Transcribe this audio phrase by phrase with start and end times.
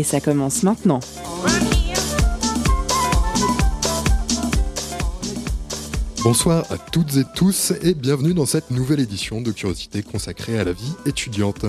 [0.00, 1.00] Et ça commence maintenant.
[6.24, 10.64] Bonsoir à toutes et tous et bienvenue dans cette nouvelle édition de Curiosité consacrée à
[10.64, 11.66] la vie étudiante.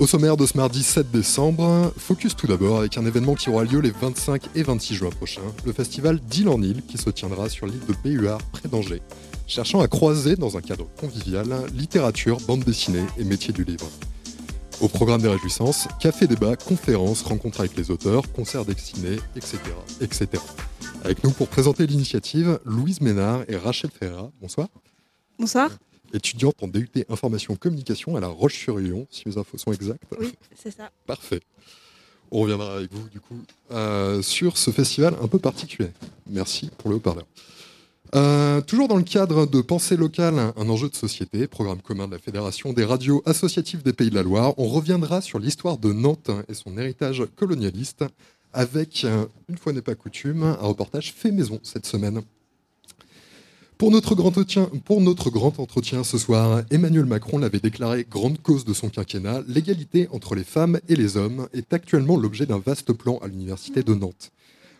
[0.00, 3.62] Au sommaire de ce mardi 7 décembre, focus tout d'abord avec un événement qui aura
[3.62, 7.48] lieu les 25 et 26 juin prochains, le festival d'île en île qui se tiendra
[7.48, 9.02] sur l'île de Béhuard près d'Angers,
[9.46, 13.86] cherchant à croiser dans un cadre convivial littérature, bande dessinée et métier du livre.
[14.82, 19.58] Au programme des réjouissances, café débat, conférences, rencontres avec les auteurs, concerts dessinés, etc.,
[20.02, 20.28] etc.
[21.02, 24.30] Avec nous pour présenter l'initiative, Louise Ménard et Rachel Ferra.
[24.38, 24.68] Bonsoir.
[25.38, 25.70] Bonsoir.
[26.12, 30.02] Étudiante en DUT Information Communication à La Roche-sur-Yon, si mes infos sont exactes.
[30.20, 30.90] Oui, c'est ça.
[31.06, 31.40] Parfait.
[32.30, 33.38] On reviendra avec vous, du coup,
[33.70, 35.88] euh, sur ce festival un peu particulier.
[36.28, 37.24] Merci pour le haut-parleur.
[38.14, 42.12] Euh, toujours dans le cadre de Pensée locale, un enjeu de société, programme commun de
[42.12, 45.92] la Fédération des radios associatives des Pays de la Loire, on reviendra sur l'histoire de
[45.92, 48.04] Nantes et son héritage colonialiste
[48.52, 52.22] avec, euh, une fois n'est pas coutume, un reportage fait maison cette semaine.
[53.76, 58.40] Pour notre, grand entretien, pour notre grand entretien ce soir, Emmanuel Macron l'avait déclaré grande
[58.40, 62.58] cause de son quinquennat, l'égalité entre les femmes et les hommes est actuellement l'objet d'un
[62.58, 64.32] vaste plan à l'Université de Nantes.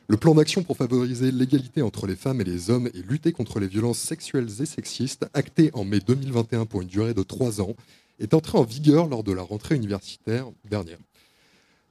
[0.09, 3.59] Le plan d'action pour favoriser l'égalité entre les femmes et les hommes et lutter contre
[3.59, 7.75] les violences sexuelles et sexistes, acté en mai 2021 pour une durée de trois ans,
[8.21, 10.99] est entré en vigueur lors de la rentrée universitaire dernière.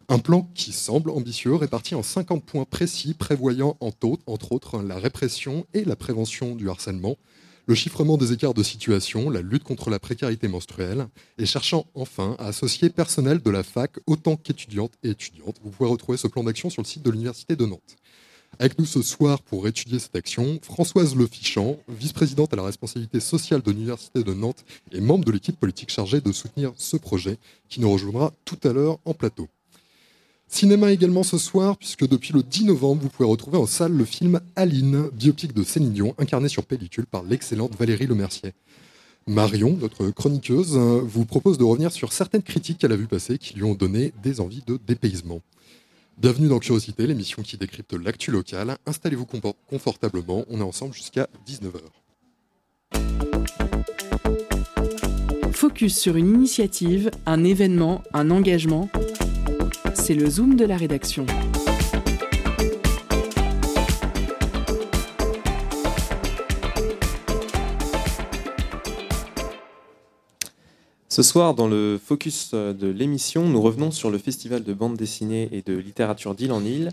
[0.08, 5.66] Un plan qui semble ambitieux, réparti en 50 points précis, prévoyant entre autres la répression
[5.74, 7.18] et la prévention du harcèlement,
[7.68, 12.38] le chiffrement des écarts de situation, la lutte contre la précarité menstruelle, et cherchant enfin
[12.40, 15.58] à associer personnel de la fac autant qu'étudiantes et étudiantes.
[15.64, 17.98] Vous pouvez retrouver ce plan d'action sur le site de l'Université de Nantes.
[18.58, 23.62] Avec nous ce soir pour étudier cette action, Françoise Lefichamp, vice-présidente à la responsabilité sociale
[23.62, 27.82] de l'Université de Nantes et membre de l'équipe politique chargée de soutenir ce projet, qui
[27.82, 29.50] nous rejoindra tout à l'heure en plateau.
[30.48, 34.06] Cinéma également ce soir, puisque depuis le 10 novembre, vous pouvez retrouver en salle le
[34.06, 38.54] film Aline, biopic de Céline Dion, incarné sur pellicule par l'excellente Valérie Lemercier.
[39.28, 43.56] Marion, notre chroniqueuse, vous propose de revenir sur certaines critiques qu'elle a vues passer qui
[43.56, 45.42] lui ont donné des envies de dépaysement.
[46.18, 48.78] Bienvenue dans Curiosité, l'émission qui décrypte l'actu locale.
[48.86, 49.28] Installez-vous
[49.68, 51.82] confortablement, on est ensemble jusqu'à 19h.
[55.52, 58.90] Focus sur une initiative, un événement, un engagement
[60.06, 61.26] c'est le Zoom de la rédaction.
[71.16, 75.48] Ce soir, dans le focus de l'émission, nous revenons sur le festival de bande dessinée
[75.54, 76.92] et de littérature d'île en île.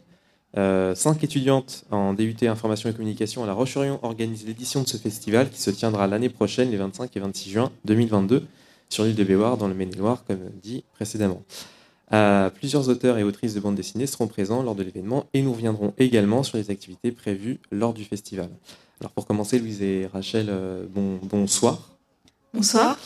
[0.57, 4.97] Euh, cinq étudiantes en DUT Information et Communication à La Roche-sur-Yon organisent l'édition de ce
[4.97, 8.45] festival qui se tiendra l'année prochaine, les 25 et 26 juin 2022,
[8.89, 11.43] sur l'île de Béoire, dans le Maine-et-Loire, comme dit précédemment.
[12.13, 15.53] Euh, plusieurs auteurs et autrices de bande dessinée seront présents lors de l'événement et nous
[15.53, 18.51] reviendrons également sur les activités prévues lors du festival.
[19.01, 21.89] Alors pour commencer, Louise et Rachel, euh, bon, bonsoir.
[22.55, 22.97] Bonsoir.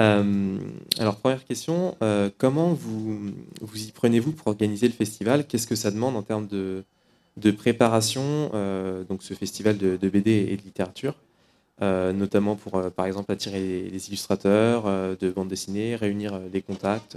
[0.00, 0.58] Euh,
[0.98, 1.96] alors première question,
[2.38, 5.46] comment vous, vous y prenez-vous pour organiser le festival?
[5.46, 6.84] Qu'est-ce que ça demande en termes de,
[7.52, 8.50] préparation,
[9.08, 11.14] donc ce festival de, BD et de littérature
[11.80, 14.84] notamment pour, par exemple, attirer les illustrateurs
[15.16, 17.16] de bande dessinée, réunir les contacts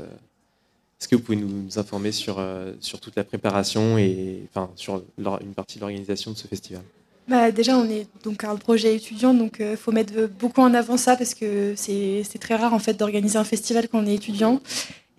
[1.02, 5.02] est-ce que vous pouvez nous informer sur, euh, sur toute la préparation et enfin, sur
[5.18, 6.84] une partie de l'organisation de ce festival?
[7.28, 10.74] Bah, Déjà, on est donc un projet étudiant, donc il euh, faut mettre beaucoup en
[10.74, 14.16] avant ça parce que c'est très rare en fait d'organiser un festival quand on est
[14.16, 14.62] étudiant.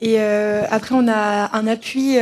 [0.01, 2.16] Et euh, après, on a un appui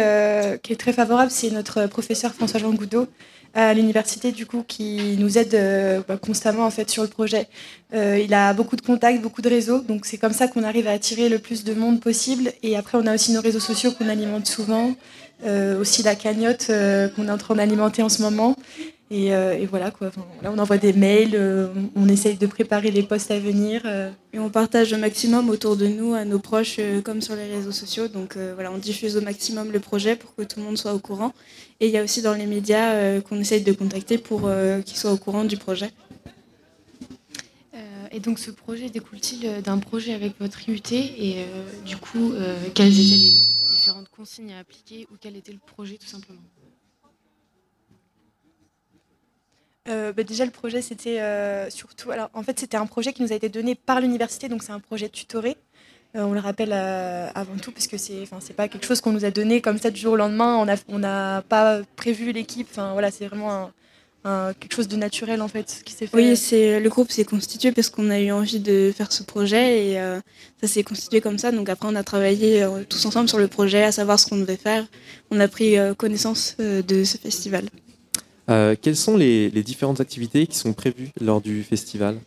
[0.63, 3.07] qui est très favorable, c'est notre professeur François-Jean Goudot,
[3.55, 7.49] à l'université du coup qui nous aide euh, bah, constamment en fait sur le projet.
[7.95, 10.87] Euh, il a beaucoup de contacts, beaucoup de réseaux, donc c'est comme ça qu'on arrive
[10.87, 12.53] à attirer le plus de monde possible.
[12.63, 14.95] Et après on a aussi nos réseaux sociaux qu'on alimente souvent,
[15.45, 18.57] euh, aussi la cagnotte qu'on est en train d'alimenter en ce moment.
[19.11, 20.13] Et, voilà quoi.
[20.43, 21.37] là on envoie des mails,
[21.97, 23.83] on essaye de préparer les postes à venir.
[24.33, 27.73] Et on partage au maximum autour de nous, à nos proches, comme sur les réseaux
[27.73, 28.07] sociaux.
[28.07, 31.01] Donc voilà, on diffuse au maximum le projet pour que tout le monde soit au
[31.01, 31.33] courant.
[31.81, 34.83] Et il y a aussi dans les médias euh, qu'on essaye de contacter pour euh,
[34.83, 35.91] qu'ils soient au courant du projet.
[37.73, 41.47] Euh, et donc ce projet découle-t-il d'un projet avec votre IUT Et
[41.87, 42.35] du coup,
[42.75, 43.33] quelles étaient les
[43.71, 46.43] différentes consignes à appliquer ou quel était le projet tout simplement?
[49.91, 51.21] Bah, déjà le projet c'était
[51.71, 54.63] surtout alors en fait c'était un projet qui nous a été donné par l'université donc
[54.63, 55.57] c'est un projet tutoré
[56.15, 59.25] on le rappelle avant tout parce que c'est enfin c'est pas quelque chose qu'on nous
[59.25, 62.69] a donné comme ça du jour au lendemain on a on n'a pas prévu l'équipe
[62.71, 63.71] enfin voilà c'est vraiment
[64.25, 66.17] quelque chose de naturel en fait qui s'est fait.
[66.17, 69.87] Oui, c'est le groupe s'est constitué parce qu'on a eu envie de faire ce projet
[69.89, 70.21] et euh,
[70.61, 71.53] ça s'est constitué comme ça.
[71.53, 74.37] Donc après on a travaillé euh, tous ensemble sur le projet, à savoir ce qu'on
[74.37, 74.87] devait faire.
[75.31, 77.65] On a pris euh, connaissance de ce festival.
[78.83, 82.19] Quelles sont les, les, différentes activités qui sont prévues lors du festival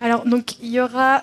[0.00, 1.22] alors donc il y aura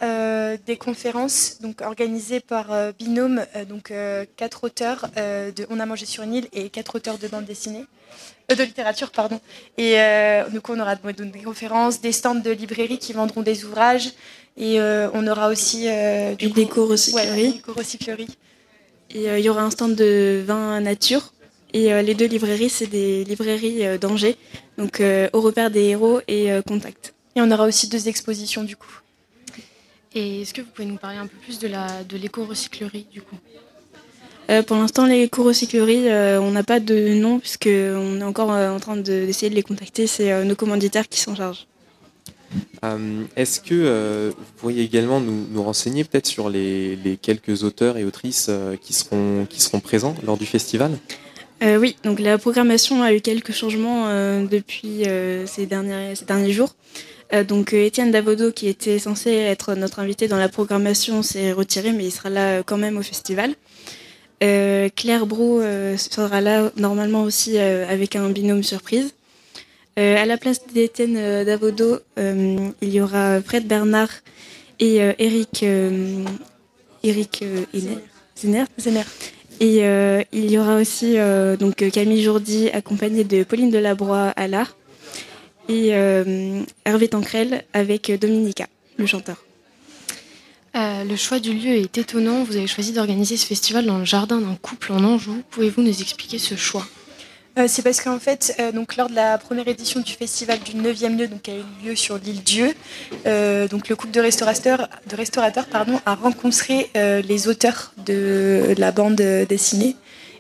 [0.65, 2.67] des conférences donc organisées par
[2.97, 3.93] binôme donc
[4.37, 7.85] quatre auteurs de On a mangé sur une île et quatre auteurs de bande dessinée.
[8.51, 9.39] Euh, de littérature, pardon.
[9.77, 14.11] Et euh, coup, on aura des conférences, des stands de librairie qui vendront des ouvrages.
[14.57, 15.87] Et euh, on aura aussi
[16.37, 18.27] du des recyclerie
[19.11, 21.33] et il y aura un stand de vin nature.
[21.73, 24.37] Et les deux librairies, c'est des librairies d'Angers,
[24.77, 25.01] donc
[25.33, 27.13] au repère des héros et Contact.
[27.35, 29.01] Et on aura aussi deux expositions du coup.
[30.15, 33.21] Et est-ce que vous pouvez nous parler un peu plus de la de l'éco-recyclerie du
[33.21, 33.37] coup?
[34.49, 38.97] Euh, pour l'instant, euh, on n'a pas de nom puisqu'on est encore euh, en train
[38.97, 40.07] d'essayer de, les contacter.
[40.07, 41.67] C'est nos commanditaires qui s'en chargent.
[43.35, 48.49] Est-ce que vous pourriez également nous, renseigner peut-être sur les, quelques auteurs et autrices
[48.81, 50.97] qui, seront, qui seront présents lors du festival?
[51.61, 54.07] Oui, donc la programmation a eu quelques changements
[54.45, 55.03] depuis
[55.45, 56.75] ces, derniers, ces derniers jours.
[57.47, 62.05] donc Étienne Davodo, qui était censé être notre invité dans la programmation, s'est retiré, mais
[62.05, 63.55] il sera là quand même au festival.
[64.41, 69.13] Euh, Claire Brou euh, sera là normalement aussi euh, avec un binôme surprise.
[69.97, 74.11] à la place d'Étienne Davodo, il y aura Fred Bernard
[74.79, 75.65] et Eric,
[77.03, 77.43] Eric
[78.37, 78.63] Zener.
[79.59, 79.81] Et
[80.31, 81.17] il y aura aussi
[81.59, 84.75] donc Camille Jourdi accompagnée de Pauline Delabroix à l'art
[85.67, 85.89] et
[86.85, 88.67] Hervé Tancrel avec Dominica,
[88.97, 89.37] le chanteur.
[90.75, 92.43] Euh, le choix du lieu est étonnant.
[92.43, 95.41] Vous avez choisi d'organiser ce festival dans le jardin d'un couple en Anjou.
[95.49, 96.85] Pouvez-vous nous expliquer ce choix?
[97.57, 100.73] Euh, c'est parce qu'en fait, euh, donc lors de la première édition du festival du
[100.73, 102.73] 9e lieu, donc qui a eu lieu sur l'île Dieu,
[103.69, 109.15] donc le couple de restaurateurs, de restaurateurs pardon, a rencontré les auteurs de la bande
[109.15, 109.95] dessinée.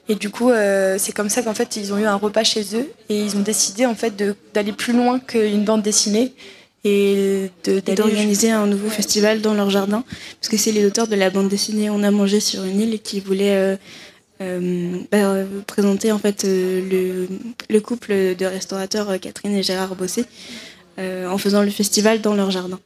[0.07, 0.51] Et du coup,
[0.97, 3.41] c'est comme ça qu'en fait, ils ont eu un repas chez eux et ils ont
[3.41, 4.13] décidé en fait
[4.53, 6.33] d'aller plus loin qu'une bande dessinée
[6.85, 7.51] et
[7.95, 10.03] d'organiser un nouveau festival dans leur jardin,
[10.39, 13.01] parce que c'est les auteurs de la bande dessinée On a mangé sur une île
[13.01, 13.75] qui voulaient euh, euh,
[14.39, 17.27] bah, présenter en fait euh, le,
[17.69, 20.25] le, couple de restaurateurs Catherine et Gérard Bossé
[20.97, 22.77] en faisant le festival dans leur jardin.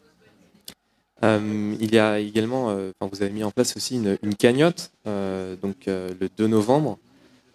[1.24, 6.30] il y a également, vous avez mis en place aussi une, une cagnotte, donc le
[6.38, 7.00] 2 novembre.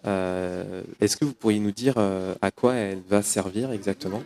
[0.03, 4.21] Est-ce que vous pourriez nous dire à quoi elle va servir exactement?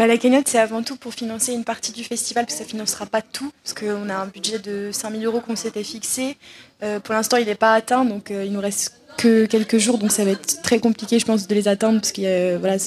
[0.00, 2.64] Bah, la cagnotte, c'est avant tout pour financer une partie du festival, parce que ça
[2.64, 6.38] ne financera pas tout, parce qu'on a un budget de 5000 euros qu'on s'était fixé.
[6.82, 9.98] Euh, pour l'instant, il n'est pas atteint, donc euh, il nous reste que quelques jours,
[9.98, 12.24] donc ça va être très compliqué, je pense, de les atteindre, parce qu'il
[12.60, 12.78] voilà,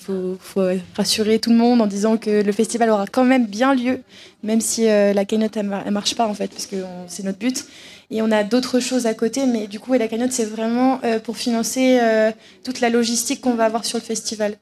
[0.00, 0.62] faut, faut,
[0.96, 3.98] rassurer tout le monde en disant que le festival aura quand même bien lieu,
[4.44, 6.76] même si euh, la cagnotte, elle, ne marche pas, en fait, parce que
[7.08, 7.64] c'est notre but.
[8.12, 11.36] Et on a d'autres choses à côté, mais du coup, la cagnotte, c'est vraiment pour
[11.36, 11.98] financer
[12.64, 14.56] toute la logistique qu'on va avoir sur le festival.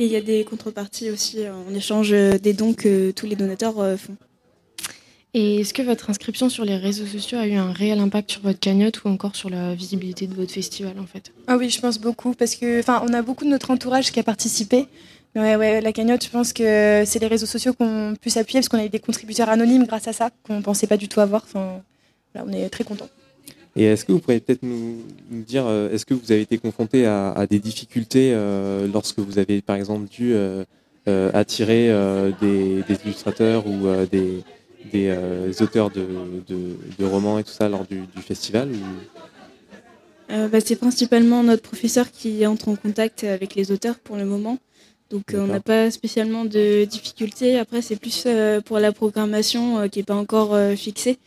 [0.00, 3.26] Et il y a des contreparties aussi euh, en échange euh, des dons que tous
[3.26, 4.16] les donateurs euh, font.
[5.34, 8.40] Et est-ce que votre inscription sur les réseaux sociaux a eu un réel impact sur
[8.40, 11.32] votre cagnotte ou encore sur la visibilité de votre festival en fait?
[11.48, 14.18] Ah oui, je pense beaucoup parce que enfin on a beaucoup de notre entourage qui
[14.18, 14.86] a participé.
[15.36, 18.70] Ouais, ouais, la cagnotte, je pense que c'est les réseaux sociaux qu'on pu s'appuyer parce
[18.70, 21.20] qu'on a eu des contributeurs anonymes grâce à ça qu'on ne pensait pas du tout
[21.20, 21.44] avoir.
[21.44, 21.82] Enfin,
[22.34, 23.10] là, on est très contents.
[23.76, 24.98] Et est-ce que vous pourriez peut-être nous,
[25.30, 29.62] dire, euh, est-ce que vous avez été confronté à, des difficultés euh, lorsque vous avez
[29.62, 30.64] par exemple dû euh,
[31.06, 31.88] attirer
[32.40, 38.70] des, illustrateurs ou des, auteurs de, romans et tout ça lors du, festival
[40.28, 44.58] bah, C'est principalement notre professeur qui entre en contact avec les auteurs pour le moment.
[45.10, 47.58] Donc on n'a pas spécialement de difficultés.
[47.58, 48.26] Après, c'est plus
[48.64, 51.18] pour la programmation qui n'est pas encore fixée.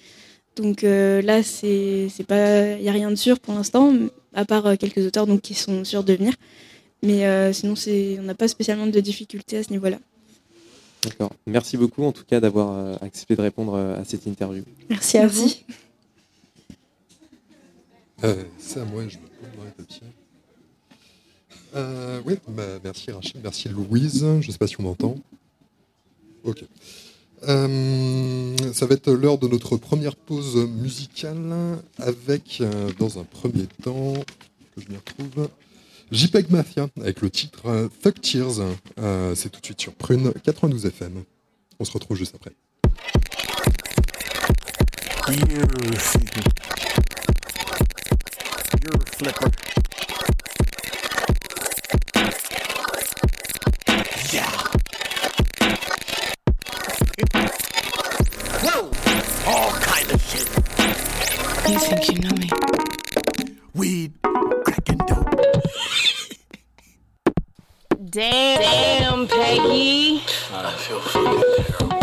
[0.55, 3.93] Donc euh, là, c'est pas, il y a rien de sûr pour l'instant,
[4.33, 6.33] à part euh, quelques auteurs donc qui sont sûrs de venir.
[7.01, 9.97] Mais euh, sinon, c'est, on n'a pas spécialement de difficultés à ce niveau-là.
[11.03, 11.31] D'accord.
[11.47, 14.63] Merci beaucoup en tout cas d'avoir accepté de répondre à cette interview.
[14.89, 15.49] Merci à vous.
[18.57, 20.07] c'est à moi, je me prends le papier.
[22.25, 24.21] oui, bah, merci Rachel, merci Louise.
[24.21, 25.15] Je ne sais pas si on m'entend.
[26.45, 26.63] Ok.
[27.47, 33.67] Euh, ça va être l'heure de notre première pause musicale avec, euh, dans un premier
[33.83, 34.13] temps,
[34.75, 35.49] que je m'y retrouve,
[36.11, 38.59] JPEG Mafia avec le titre euh, Fuck Tears.
[38.99, 41.23] Euh, c'est tout de suite sur Prune 92 FM.
[41.79, 42.51] On se retrouve juste après.
[58.63, 58.89] Whoa!
[59.45, 60.49] All kind of shit.
[61.69, 62.49] You think you know me?
[63.75, 64.13] Weed,
[64.65, 65.29] crack and dope.
[68.09, 70.23] Damn, damn, Peggy.
[70.51, 71.43] I feel fucking
[71.77, 71.99] terrible.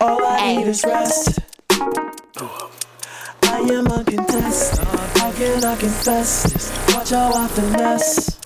[0.00, 1.38] All I need is rest.
[3.42, 4.88] I am uncontested.
[4.88, 6.72] How can I confess this?
[6.94, 8.40] Watch how I finesse.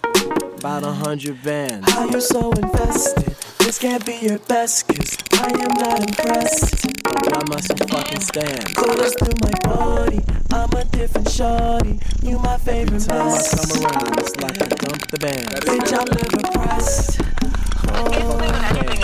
[0.58, 1.90] About a hundred bands.
[1.90, 3.34] How you're so invested.
[3.74, 6.86] This can't be your best, cause I am not impressed.
[7.08, 8.72] I must fucking stand.
[8.76, 10.20] Colors through my body.
[10.52, 11.98] I'm a different shorty.
[12.22, 13.72] You my favorite Every Time I mess.
[13.72, 15.48] come around, it's like I dump the band.
[15.66, 17.18] Bitch, I'm never pressed.
[17.18, 19.03] Keep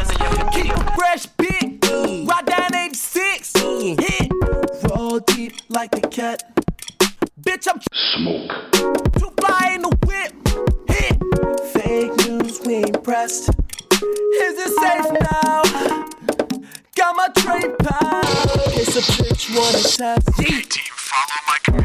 [20.00, 20.22] Club.
[20.38, 21.79] Hey team, follow my command.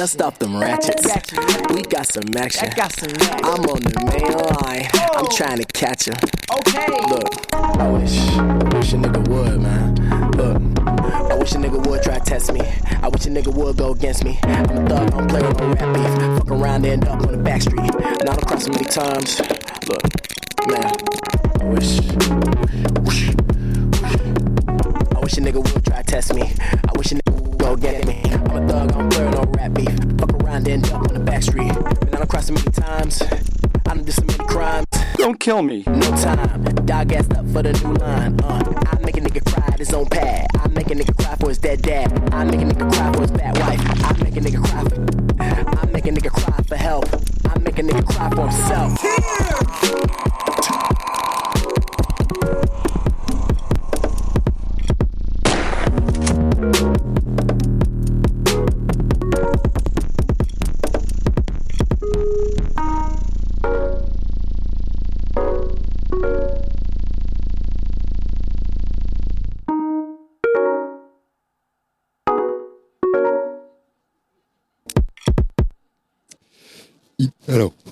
[0.00, 1.04] Dust off them ratchets.
[1.04, 1.72] Ratchet, ratchet.
[1.72, 2.70] We got some action.
[2.70, 3.10] i got some
[3.44, 4.88] i'm on the main line.
[5.14, 5.36] I'm oh.
[5.36, 6.14] trying to catch her.
[6.56, 6.86] Okay.
[7.06, 9.94] Look, I wish, I wish a nigga would, man.
[10.38, 10.56] Look,
[11.30, 12.62] I wish a nigga would try to test me.
[13.02, 14.38] I wish a nigga would go against me.
[14.44, 16.38] I'm a thug, I don't play with no rap beef.
[16.38, 17.92] Fuck around, end up on the back street.
[18.24, 19.38] Now I'm crossing many times.
[19.86, 20.02] Look,
[20.66, 20.94] man,
[21.60, 21.98] I wish.
[25.14, 26.54] I wish a nigga would try to test me.
[26.88, 28.22] I wish a nigga would go get me.
[28.24, 29.09] I'm a thug, I
[29.52, 30.18] don't play with no rap beef.
[30.18, 31.72] Fuck around, end up on the back street.
[32.00, 33.22] Been out across so many times.
[33.22, 34.86] I done did so many crimes.
[35.16, 35.82] Don't kill me.
[35.86, 38.40] No time, dog ass up for the new line.
[38.40, 40.46] Uh, I make a nigga cry at his own pad.
[40.58, 42.12] I make a nigga cry for his dead dad.
[42.32, 43.80] I make a nigga cry for his fat wife.
[44.04, 45.00] I make a nigga cry for.
[45.42, 47.06] I make a nigga cry for help.
[47.44, 49.04] I make a nigga cry for himself.
[49.04, 50.09] Il-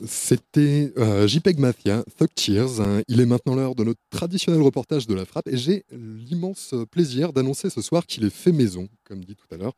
[0.09, 2.81] c'était euh, JPEG Mafia, Thug Tears.
[2.81, 3.03] hein.
[3.09, 7.33] Il est maintenant l'heure de notre traditionnel reportage de la frappe et j'ai l'immense plaisir
[7.33, 9.75] d'annoncer ce soir qu'il est fait maison, comme dit tout à l'heure.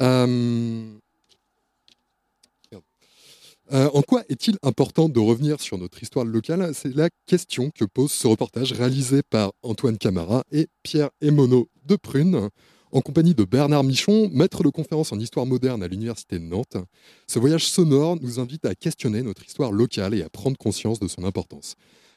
[0.00, 0.96] Euh.
[3.72, 6.72] Euh, en quoi est-il important de revenir sur notre histoire locale?
[6.72, 11.96] C'est la question que pose ce reportage réalisé par Antoine Camara et Pierre Emono de
[11.96, 12.48] Prune,
[12.96, 16.78] en compagnie de Bernard Michon, maître de conférence en histoire moderne à l'Université de Nantes.
[17.26, 21.06] Ce voyage sonore nous invite à questionner notre histoire locale et à prendre conscience de
[21.06, 21.74] son importance.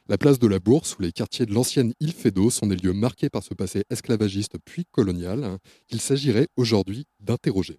[0.07, 2.93] La place de la Bourse ou les quartiers de l'ancienne île Fédot sont des lieux
[2.93, 5.57] marqués par ce passé esclavagiste puis colonial hein,
[5.87, 7.77] qu'il s'agirait aujourd'hui d'interroger.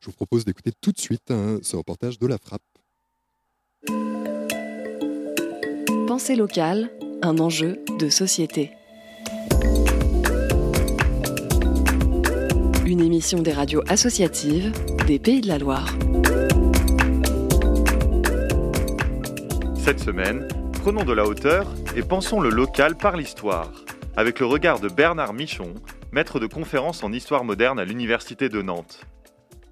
[0.00, 2.60] Je vous propose d'écouter tout de suite hein, ce reportage de la frappe.
[6.06, 6.90] Pensée locale,
[7.22, 8.72] un enjeu de société.
[12.88, 14.72] Une émission des radios associatives
[15.06, 15.94] des Pays de la Loire.
[19.76, 23.70] Cette semaine, prenons de la hauteur et pensons le local par l'histoire,
[24.16, 25.74] avec le regard de Bernard Michon,
[26.12, 29.04] maître de conférence en histoire moderne à l'Université de Nantes.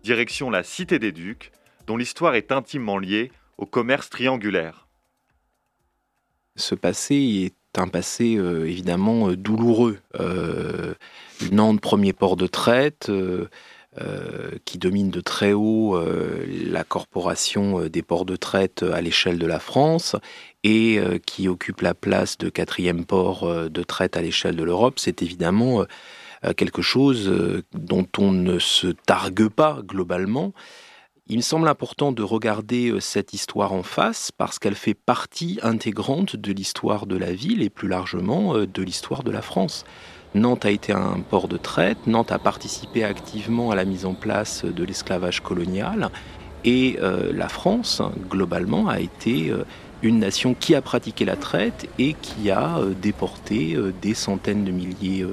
[0.03, 1.53] Direction la Cité des Ducs,
[1.87, 4.89] dont l'histoire est intimement liée au commerce triangulaire.
[6.55, 9.99] Ce passé est un passé euh, évidemment euh, douloureux.
[10.21, 10.95] Euh,
[11.53, 13.11] Nantes, premier port de traite,
[14.65, 15.99] qui domine de très haut
[16.71, 20.17] la corporation des ports de traite à l'échelle de la France
[20.65, 25.23] et qui occupe la place de quatrième port de traite à l'échelle de l'Europe, c'est
[25.23, 25.85] évidemment
[26.57, 30.55] quelque chose dont on ne se targue pas globalement.
[31.29, 35.59] Il me semble important de regarder euh, cette histoire en face parce qu'elle fait partie
[35.65, 39.85] intégrante de l'histoire de la ville et plus largement euh, de l'histoire de la France.
[40.37, 44.15] Nantes a été un port de traite, Nantes a participé activement à la mise en
[44.15, 46.11] place de l'esclavage colonial
[46.63, 49.53] et euh, la France, globalement, a été
[50.03, 55.27] une nation qui a pratiqué la traite et qui a déporté des centaines de milliers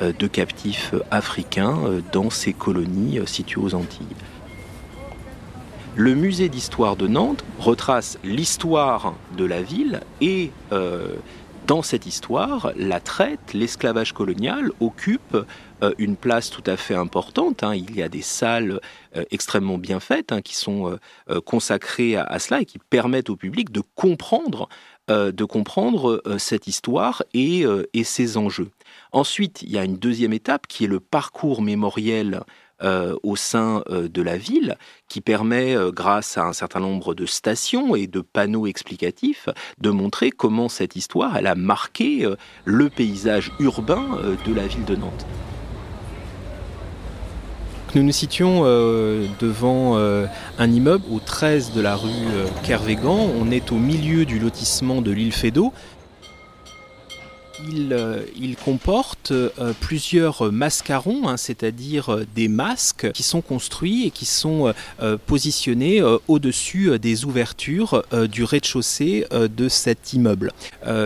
[0.00, 1.78] de captifs africains
[2.12, 4.06] dans ses colonies situées aux Antilles.
[5.96, 11.16] Le musée d'histoire de Nantes retrace l'histoire de la ville et euh,
[11.66, 15.36] dans cette histoire, la traite, l'esclavage colonial occupe
[15.82, 17.64] euh, une place tout à fait importante.
[17.64, 17.74] Hein.
[17.74, 18.80] Il y a des salles
[19.16, 20.96] euh, extrêmement bien faites hein, qui sont
[21.44, 24.68] consacrées à, cela et qui permettent au public de comprendre,
[26.38, 27.64] cette histoire et
[28.04, 28.70] ses enjeux.
[29.10, 32.42] Ensuite, il y a une deuxième étape qui est le parcours mémoriel
[32.82, 37.14] euh, au sein euh, de la ville, qui permet, euh, grâce à un certain nombre
[37.14, 42.26] de stations et de panneaux explicatifs, de montrer comment cette histoire a marqué
[42.64, 45.26] le paysage urbain de la ville de Nantes.
[47.94, 48.62] Nous nous situons
[49.40, 52.10] devant un immeuble au 13 de la rue
[52.62, 53.28] Kervégan.
[53.40, 55.72] On est au milieu du lotissement de l'île Fédot.
[57.92, 64.10] Euh, il, comporte euh, plusieurs mascarons, hein, c'est-à-dire euh, des masques qui sont construits et
[64.10, 64.72] qui sont
[65.26, 70.52] positionnés au-dessus des ouvertures du rez-de-chaussée de cet immeuble.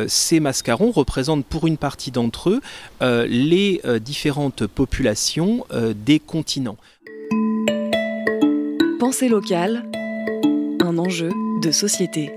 [0.08, 2.60] ces mascarons représentent pour une partie d'entre eux
[3.26, 6.76] les différentes populations des continents.
[8.98, 9.84] Pensée locale,
[10.82, 11.30] un enjeu
[11.62, 12.32] de société.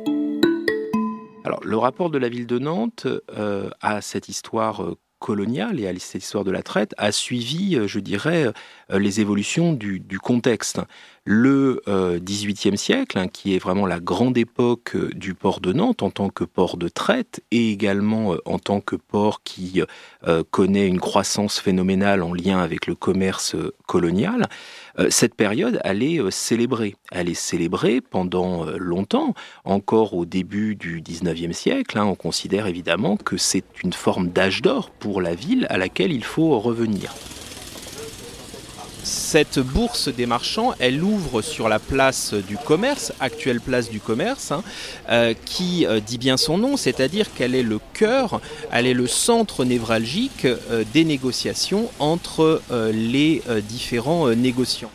[1.47, 5.87] Alors, le rapport de la ville de Nantes euh, à cette histoire euh, coloniale et
[5.87, 8.51] à cette histoire de la traite a suivi, euh, je dirais,
[8.89, 10.81] les évolutions du, contexte.
[11.29, 11.81] Le
[12.19, 16.29] XVIIIe siècle, hein, qui est vraiment la grande époque du port de Nantes en tant
[16.29, 19.81] que port de traite et également en tant que port qui
[20.51, 24.47] connaît une croissance phénoménale en lien avec le commerce colonial,
[24.99, 26.95] euh, cette période, elle est euh, célébrée.
[27.11, 31.97] Elle est célébrée pendant euh, longtemps, encore au début du 19e siècle.
[31.97, 32.05] Hein.
[32.05, 36.23] on considère évidemment que c'est une forme d'âge d'or pour la ville à laquelle il
[36.23, 37.13] faut revenir
[39.07, 44.51] cette bourse des marchands, elle ouvre sur la place du commerce, actuelle place du commerce,
[44.51, 44.63] hein,
[45.09, 48.41] euh, qui euh, dit bien son nom, c'est-à-dire qu'elle est le cœur,
[48.71, 54.91] elle est le centre névralgique euh, des négociations entre les différents négociants.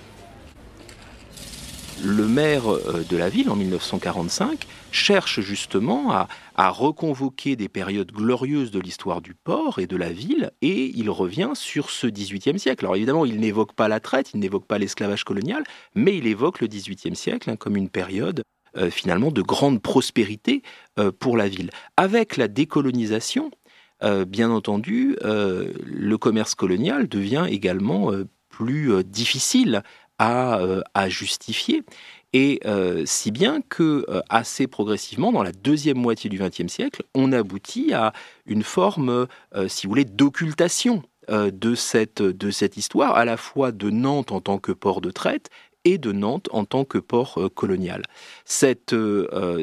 [2.02, 2.64] Le maire
[3.08, 6.28] de la ville en 1945 cherche justement à,
[6.70, 11.50] reconvoquer des périodes glorieuses de l'histoire du port et de la ville, et il revient
[11.54, 12.84] sur ce XVIIIe siècle.
[12.84, 16.60] Alors évidemment, il n'évoque pas la traite, il n'évoque pas l'esclavage colonial, mais il évoque
[16.60, 18.42] le XVIIIe siècle hein, comme une période
[18.76, 20.62] euh, finalement de grande prospérité
[20.98, 21.70] euh, pour la ville.
[21.96, 23.50] Avec la décolonisation,
[24.26, 28.10] bien entendu, le commerce colonial devient également
[28.48, 29.84] plus difficile
[30.22, 31.82] euh, à, justifier.
[32.32, 37.02] Et euh, si bien que euh, assez progressivement, dans la deuxième moitié du XXe siècle,
[37.14, 38.12] on aboutit à
[38.46, 39.26] une forme,
[39.68, 44.40] si vous voulez, d'occultation de, cette, de cette histoire, à la fois de Nantes en
[44.40, 45.50] tant que port de traite
[45.84, 48.02] et de Nantes en tant que port colonial.
[48.44, 48.94] Cette,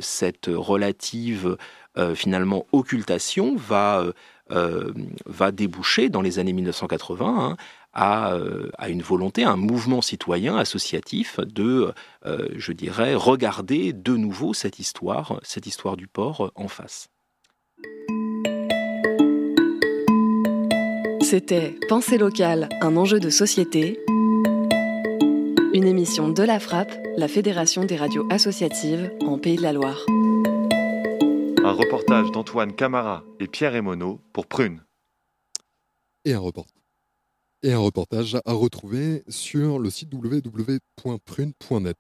[0.02, 1.58] cette relative,
[2.16, 4.06] finalement, occultation va,
[4.50, 7.56] va déboucher dans les années 1980 euh,
[8.00, 11.94] à, une volonté, un mouvement citoyen associatif de,
[12.26, 17.10] euh, je dirais, regarder de nouveau cette histoire, cette histoire du port en face.
[21.22, 24.00] C'était Pensée locale, un enjeu de société.
[25.74, 30.06] Une émission de la Frappe, la Fédération des radios associatives en Pays de la Loire.
[31.64, 34.84] Un reportage d'Antoine Camara et Pierre Emono pour Prune.
[36.24, 36.79] Et un reportage
[37.64, 41.98] et un reportage à retrouver sur le site www.prune.net.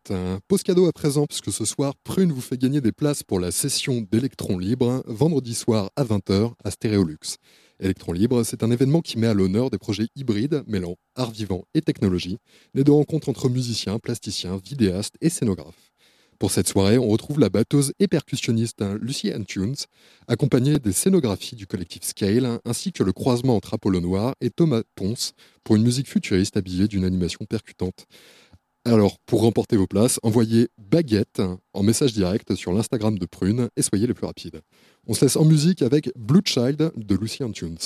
[0.48, 3.52] Pause cadeau à présent, puisque ce soir, Prune vous fait gagner des places pour la
[3.52, 7.38] session d'Electron Libre, vendredi soir à 20h à Stéréolux.
[7.80, 11.63] Electron Libre, c'est un événement qui met à l'honneur des projets hybrides mêlant art vivant
[11.74, 12.38] et technologie,
[12.74, 15.88] les deux rencontres entre musiciens, plasticiens, vidéastes et scénographes.
[16.39, 19.75] Pour cette soirée, on retrouve la batteuse et percussionniste hein, Lucie Tunes,
[20.30, 24.84] accompagnée des scénographies du collectif Scale, ainsi que le croisement entre Apollo Noir et Thomas
[24.95, 25.34] Ponce
[25.65, 28.06] pour une musique futuriste habillée d'une animation percutante.
[28.86, 31.41] Alors, pour remporter vos places, envoyez baguette
[31.73, 34.62] en message direct sur l'Instagram de Prune et soyez les plus rapides.
[35.08, 37.78] On se laisse en musique avec Blue Child de Lucy Tunes.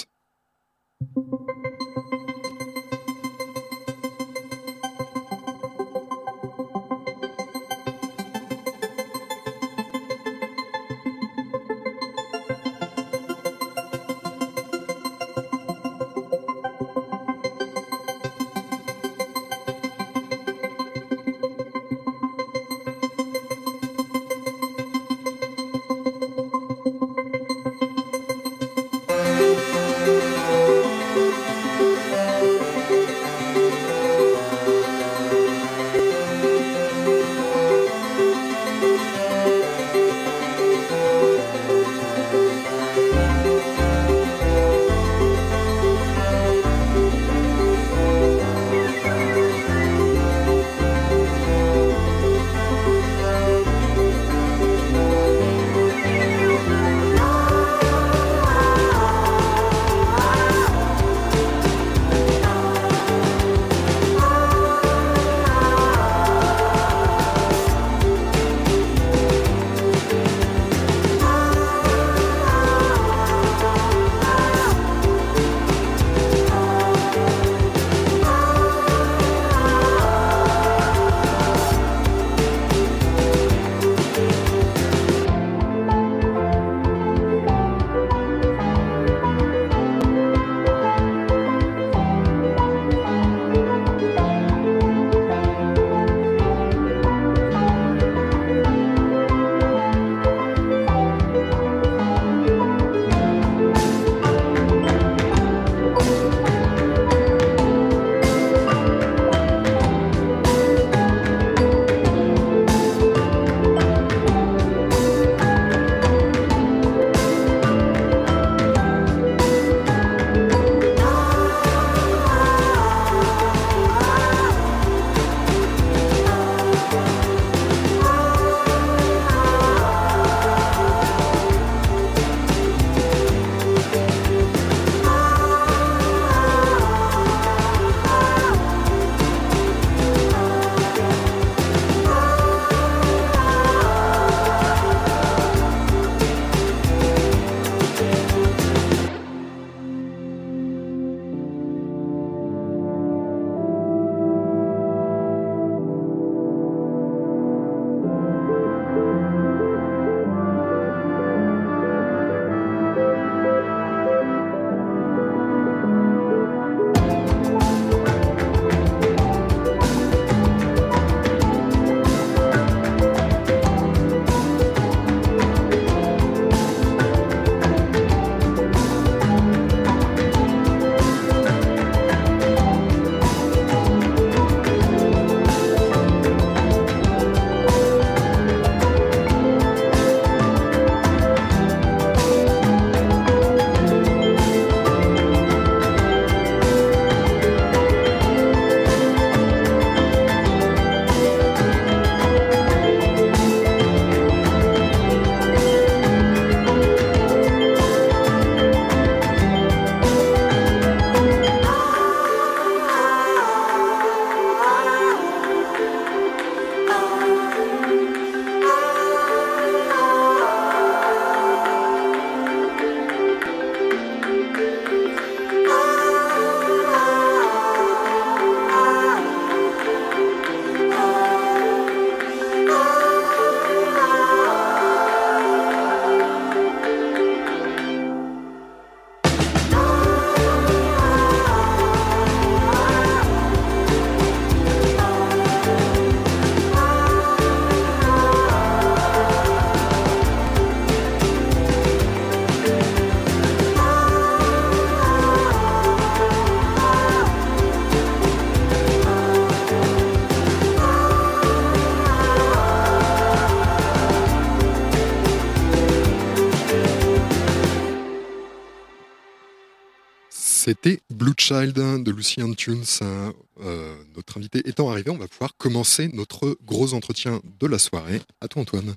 [270.66, 272.86] C'était Blue Child de Lucien Tunes.
[273.02, 278.22] Euh, notre invité étant arrivé, on va pouvoir commencer notre gros entretien de la soirée.
[278.40, 278.96] À toi, Antoine.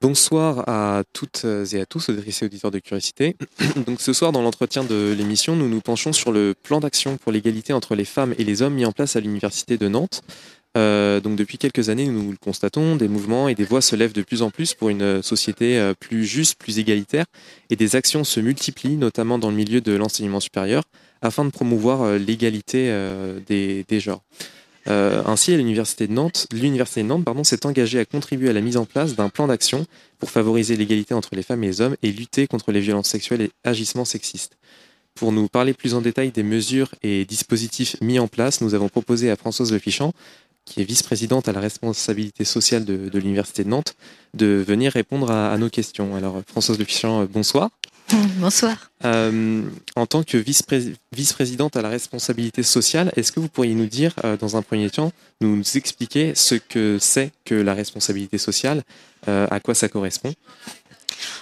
[0.00, 3.36] Bonsoir à toutes et à tous, auditrices et auditeurs de Curiosité.
[3.86, 7.30] Donc ce soir, dans l'entretien de l'émission, nous nous penchons sur le plan d'action pour
[7.30, 10.22] l'égalité entre les femmes et les hommes mis en place à l'Université de Nantes.
[10.76, 14.12] Euh, donc depuis quelques années, nous le constatons, des mouvements et des voix se lèvent
[14.12, 17.24] de plus en plus pour une société euh, plus juste, plus égalitaire,
[17.70, 20.84] et des actions se multiplient, notamment dans le milieu de l'enseignement supérieur,
[21.22, 22.92] afin de promouvoir euh, l'égalité
[23.46, 24.22] des, genres.
[24.86, 28.76] ainsi, l'université de Nantes, l'université de Nantes pardon, s'est engagée à contribuer à la mise
[28.76, 29.86] en place d'un plan d'action
[30.18, 33.42] pour favoriser l'égalité entre les femmes et les hommes et lutter contre les violences sexuelles
[33.42, 34.56] et agissements sexistes.
[35.16, 38.90] Pour nous parler plus en détail des mesures et dispositifs mis en place, nous avons
[38.90, 40.12] proposé à Françoise Lefichant,
[40.66, 43.94] qui est vice-présidente à la responsabilité sociale de, l'Université de Nantes,
[44.34, 46.14] de venir répondre à, nos questions.
[46.14, 47.70] Alors, Françoise Lefichant, euh, bonsoir.
[48.38, 48.92] Bonsoir.
[49.04, 49.62] Euh,
[49.96, 54.36] en tant que vice-présidente à la responsabilité sociale, est-ce que vous pourriez nous dire, euh,
[54.36, 58.84] dans un premier temps, nous, expliquer ce que c'est que la responsabilité sociale,
[59.26, 60.32] à quoi ça correspond?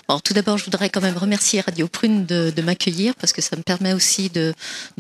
[0.09, 3.57] Alors, tout d'abord, je voudrais quand même remercier Radio Prune de, m'accueillir parce que ça
[3.57, 4.55] me permet aussi de,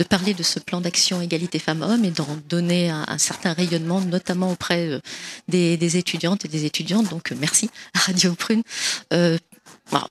[0.08, 4.88] parler de ce plan d'action égalité femmes-hommes et d'en donner un, certain rayonnement, notamment auprès
[4.88, 5.00] euh,
[5.48, 7.08] des, étudiantes et des étudiantes.
[7.08, 8.62] Donc, euh, merci à Radio Prune.
[9.12, 9.38] Euh,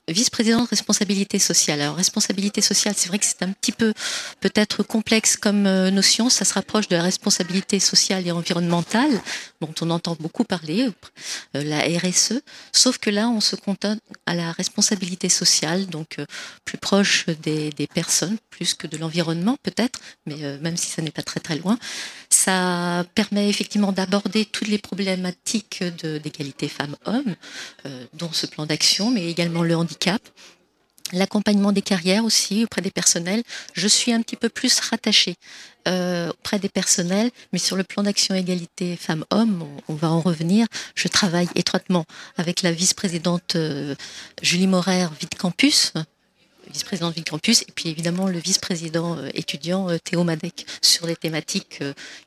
[0.07, 1.81] vice-présidente responsabilité sociale.
[1.81, 3.93] Alors responsabilité sociale, c'est vrai que c'est un petit peu
[4.39, 6.29] peut-être complexe comme euh, notion.
[6.29, 9.21] Ça se rapproche de la responsabilité sociale et environnementale
[9.61, 10.89] dont on entend beaucoup parler,
[11.55, 12.41] euh, la RSE.
[12.71, 16.25] Sauf que là, on se contente à la responsabilité sociale, donc euh,
[16.65, 21.11] plus proche des, des, personnes, plus que de l'environnement peut-être, mais même si ça n'est
[21.11, 21.77] pas très très loin.
[22.43, 27.35] Ça permet effectivement d'aborder toutes les problématiques d'égalité femmes-hommes,
[28.13, 30.21] dont ce plan d'action, mais également le handicap,
[31.13, 33.43] l'accompagnement des carrières aussi auprès des personnels.
[33.73, 35.35] Je suis un petit peu plus rattachée
[35.87, 40.67] euh, auprès des personnels, mais sur le plan d'action égalité femmes-hommes, on, va en revenir.
[40.95, 42.05] Je travaille étroitement
[42.37, 43.95] avec la vice-présidente euh,
[44.41, 45.93] Julie Morer, Vite Campus,
[46.71, 51.83] vice-présidente Vite Campus, et puis évidemment le vice-président euh, étudiant Théo Madec sur les thématiques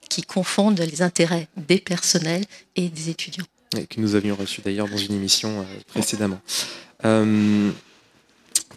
[0.09, 2.45] qui confondent les intérêts des personnels
[2.75, 3.45] et des étudiants.
[3.73, 6.41] Que nous avions reçu d'ailleurs dans une émission précédemment.
[7.05, 7.71] Euh,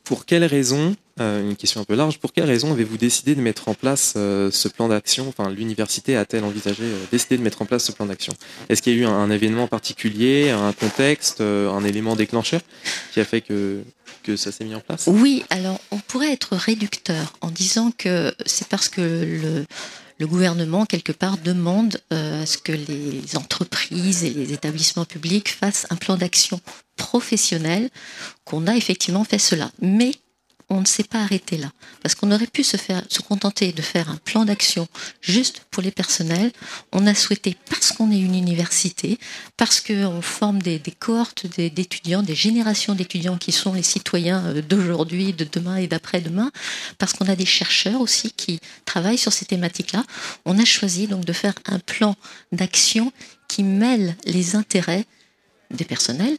[0.10, 3.42] pour quelles raisons, euh, une question un peu large, pour quelles raisons avez-vous décidé de
[3.42, 5.28] mettre en place euh, ce plan d'action?
[5.30, 8.34] Enfin, l'université a-t-elle envisagé, décidé de mettre en place ce plan d'action?
[8.70, 12.62] Est-ce qu'il y a eu un, événement particulier, un contexte, un élément déclencheur
[13.14, 13.84] qui a fait que,
[14.36, 15.06] ça s'est mis en place?
[15.06, 19.64] Oui, alors on pourrait être réducteur en disant que c'est parce que
[20.20, 25.86] le gouvernement, quelque part, demande à ce que les entreprises et les établissements publics fassent
[25.92, 26.60] un plan d'action
[27.00, 27.90] professionnel
[28.46, 29.72] qu'on a effectivement fait cela.
[29.82, 30.12] Mais
[30.72, 31.72] on ne s'est pas arrêté là.
[32.04, 34.88] Parce qu'on aurait pu se, faire, se contenter de faire un plan d'action
[35.20, 36.52] juste pour les personnels.
[36.92, 39.18] On a souhaité, parce qu'on est une université,
[39.58, 45.34] parce qu'on forme des, cohortes d'étudiants, des générations d'étudiants qui sont les citoyens euh, d'aujourd'hui,
[45.34, 46.52] de demain et d'après-demain,
[47.00, 50.04] parce qu'on a des chercheurs aussi qui travaillent sur ces thématiques-là,
[50.46, 52.16] on a choisi donc de faire un plan
[52.52, 53.12] d'action
[53.48, 55.06] qui mêle les intérêts
[55.72, 56.38] des personnels,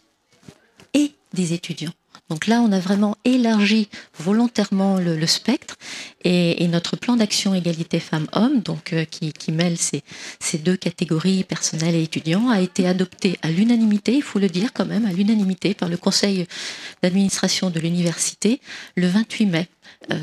[1.35, 1.93] des étudiants.
[2.29, 5.77] Donc là, on a vraiment élargi volontairement le, spectre
[6.23, 10.03] et, notre plan d'action égalité femmes-hommes, donc euh, qui, mêle ces,
[10.39, 14.73] ces, deux catégories personnelles et étudiants, a été adopté à l'unanimité, il faut le dire
[14.73, 16.47] quand même, à l'unanimité par le conseil
[17.03, 18.61] d'administration de l'université
[18.95, 19.69] le 28 mai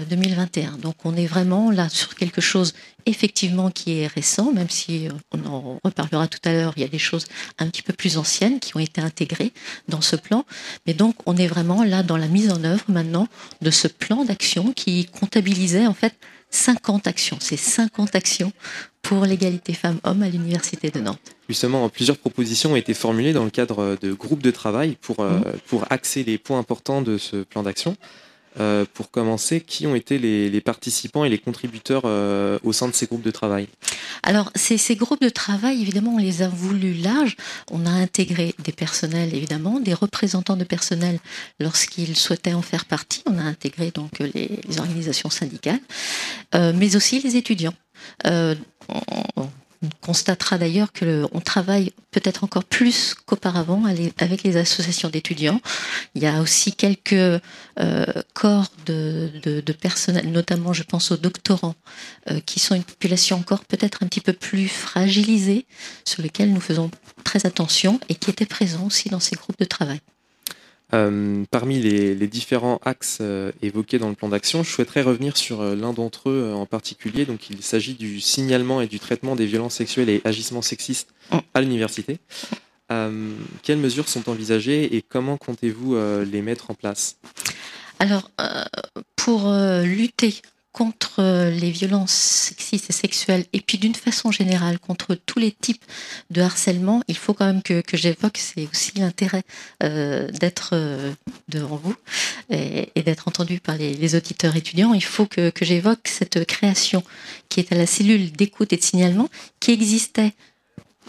[0.09, 0.73] 2021.
[0.73, 2.73] Euh, Donc on est vraiment là sur quelque chose
[3.05, 6.85] effectivement qui est récent, même si euh, on en reparlera tout à l'heure, il y
[6.85, 7.25] a des choses
[7.57, 9.53] un petit peu plus anciennes qui ont été intégrées
[9.87, 10.45] dans ce plan.
[10.85, 13.27] Mais donc on est vraiment là dans la mise en œuvre maintenant
[13.61, 16.13] de ce plan d'action qui comptabilisait en fait
[16.49, 17.37] 50 actions.
[17.39, 18.51] C'est 50 actions
[19.01, 21.19] pour l'égalité femmes-hommes à l'Université de Nantes.
[21.47, 25.39] Justement, plusieurs propositions ont été formulées dans le cadre de groupes de travail pour, euh,
[25.39, 25.43] mmh.
[25.67, 27.95] pour axer les points importants de ce plan d'action.
[28.59, 32.93] Euh, pour commencer, qui ont été les, participants et les contributeurs euh, au sein de
[32.93, 33.67] ces groupes de travail?
[34.23, 37.35] Alors, ces, groupes de travail, évidemment, on les a voulu larges.
[37.71, 41.19] On a intégré des personnels, évidemment, des représentants de personnel
[41.59, 43.21] lorsqu'ils souhaitaient en faire partie.
[43.27, 45.79] On a intégré donc les, organisations syndicales,
[46.55, 47.75] euh, mais aussi les étudiants.
[50.01, 55.61] Constatera d'ailleurs qu'on travaille peut-être encore plus qu'auparavant avec les associations d'étudiants.
[56.15, 57.41] Il y a aussi quelques euh,
[58.33, 61.75] corps de, de, personnel, notamment je pense aux doctorants,
[62.31, 65.65] euh, qui sont une population encore peut-être un petit peu plus fragilisée,
[66.05, 66.89] sur lesquels nous faisons
[67.23, 69.99] très attention et qui étaient présents aussi dans ces groupes de travail.
[70.93, 75.59] Euh, parmi les, différents axes euh, évoqués dans le plan d'action, je souhaiterais revenir sur
[75.59, 77.25] euh, l'un d'entre eux en particulier.
[77.25, 81.09] Donc, il s'agit du signalement et du traitement des violences sexuelles et agissements sexistes
[81.53, 82.19] à l'université.
[83.63, 87.17] Quelles mesures sont envisagées et comment comptez-vous les mettre en place?
[87.99, 88.31] Alors,
[89.17, 90.35] pour lutter
[90.77, 95.51] contre euh, les violences sexistes et sexuelles, et puis d'une façon générale contre tous les
[95.51, 95.83] types
[96.29, 99.41] de harcèlement, il faut quand même que, que j'évoque, c'est aussi l'intérêt
[99.81, 101.13] euh, d'être euh,
[101.49, 101.95] devant vous
[102.51, 107.03] et, d'être entendu par les, auditeurs étudiants, il faut que, que j'évoque cette création
[107.49, 110.33] qui est à la cellule d'écoute et de signalement, qui existait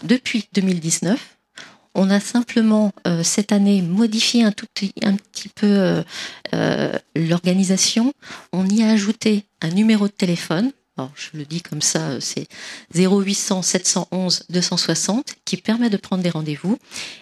[0.01, 1.19] depuis 2019.
[1.93, 6.03] On a simplement cette année modifié un tout petit, un petit peu
[7.15, 8.13] l'organisation.
[8.53, 10.71] On y a ajouté un numéro de téléphone.
[10.97, 12.47] Alors, je le dis comme ça, euh, c'est
[12.93, 16.77] 0800 711 260 qui permet de prendre des rendez-vous.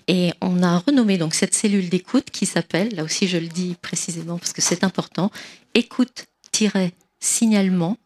[0.08, 3.76] Et on a renommé donc cette cellule d'écoute qui s'appelle, là aussi je le dis
[3.82, 5.30] précisément parce que c'est important,
[5.76, 7.97] écoute-signalement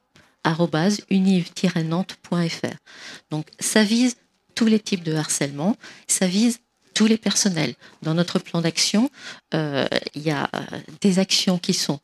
[1.10, 2.76] univ-nantes.fr.
[3.30, 4.16] Donc ça vise
[4.56, 6.60] tous les types de harcèlement, ça vise
[6.94, 7.76] tous les personnels.
[8.02, 9.10] Dans notre plan d'action,
[9.54, 10.50] euh, il y a
[11.00, 12.02] des actions qui sont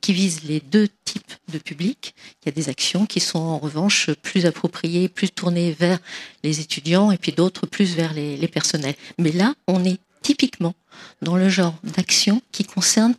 [0.00, 2.14] qui visent les deux types de publics.
[2.42, 5.98] Il y a des actions qui sont en revanche plus appropriées, plus tournées vers
[6.42, 8.94] les étudiants et puis d'autres plus vers les, personnels.
[9.18, 10.74] Mais là, on est typiquement
[11.22, 13.14] dans le genre d'action qui concerne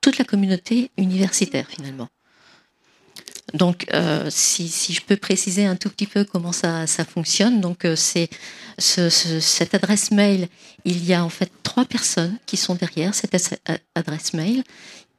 [0.00, 2.08] toute la communauté universitaire finalement.
[3.54, 7.96] Donc, euh, si, je peux préciser un tout petit peu comment ça, fonctionne, donc euh,
[7.96, 8.30] c'est
[8.78, 10.48] ce, ce, cette adresse mail.
[10.84, 13.34] Il y a en fait trois personnes qui sont derrière cette
[13.94, 14.62] adresse mail,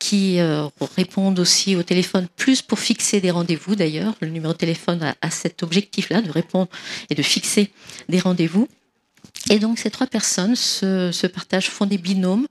[0.02, 4.16] qui euh, répondent aussi au téléphone, plus pour fixer des rendez-vous d'ailleurs.
[4.20, 6.70] Le numéro de téléphone a, cet objectif-là de répondre
[7.12, 7.72] et de fixer
[8.10, 8.68] des rendez-vous.
[9.52, 12.48] Et donc, ces trois personnes se, se partagent, font des binômes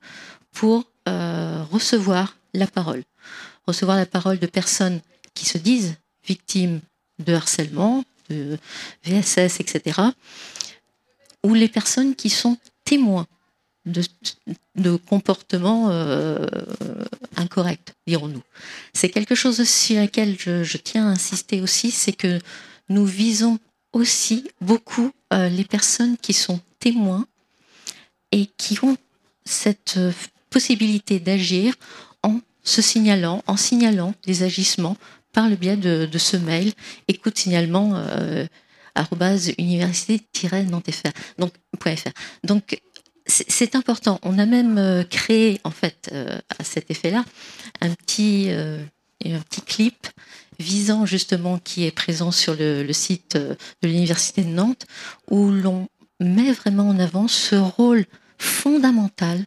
[0.52, 3.02] pour euh, recevoir la parole,
[3.66, 5.00] recevoir la parole de personnes
[5.34, 6.80] qui se disent victimes
[7.18, 8.58] de harcèlement, de
[9.04, 10.00] VSS, etc.,
[11.42, 13.26] ou les personnes qui sont témoins
[13.86, 16.46] de, comportements euh,
[17.36, 18.42] incorrects, dirons-nous.
[18.92, 22.38] C'est quelque chose sur laquelle je, tiens à insister aussi, c'est que
[22.88, 23.58] nous visons
[23.92, 27.26] aussi beaucoup euh, les personnes qui sont témoins
[28.32, 28.96] et qui ont
[29.44, 29.98] cette
[30.50, 31.74] possibilité d'agir
[32.22, 34.96] en se signalant, en signalant des agissements
[35.32, 36.72] par le biais de, ce mail
[37.08, 38.44] écoute signalement euh,
[39.58, 41.10] université-nantes.fr.
[41.38, 42.10] Donc, .fr.
[42.44, 42.80] donc
[43.30, 44.18] c'est important.
[44.22, 47.24] On a même euh, créé, en fait, euh, à cet effet-là,
[47.80, 48.82] un petit, euh,
[49.24, 50.08] un petit clip
[50.58, 54.86] visant justement qui est présent sur le, le site de l'université de Nantes,
[55.30, 55.88] où l'on
[56.20, 58.04] met vraiment en avant ce rôle
[58.36, 59.44] fondamental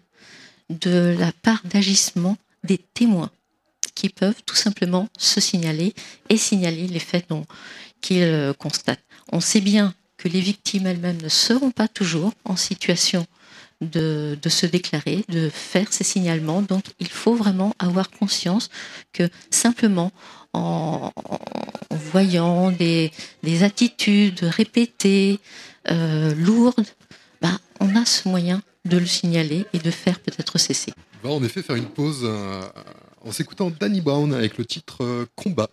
[0.69, 3.29] de la part d'agissement des témoins
[3.93, 5.93] qui peuvent tout simplement se signaler
[6.29, 7.27] et signaler les faits
[8.01, 9.03] qu'ils constatent.
[9.31, 13.27] On sait bien que les victimes elles-mêmes ne seront pas toujours en situation
[13.83, 16.61] de, de, se déclarer, de faire ces signalements.
[16.61, 18.69] Donc il faut vraiment avoir conscience
[19.13, 20.11] que simplement
[20.53, 25.39] en, en voyant des, des, attitudes répétées,
[25.89, 26.85] euh, lourdes,
[27.41, 30.93] bah, on a ce moyen de le signaler et de faire peut-être cesser.
[31.23, 32.61] On va en effet faire une pause euh,
[33.25, 35.69] en s'écoutant Danny Brown avec le titre euh, Combat.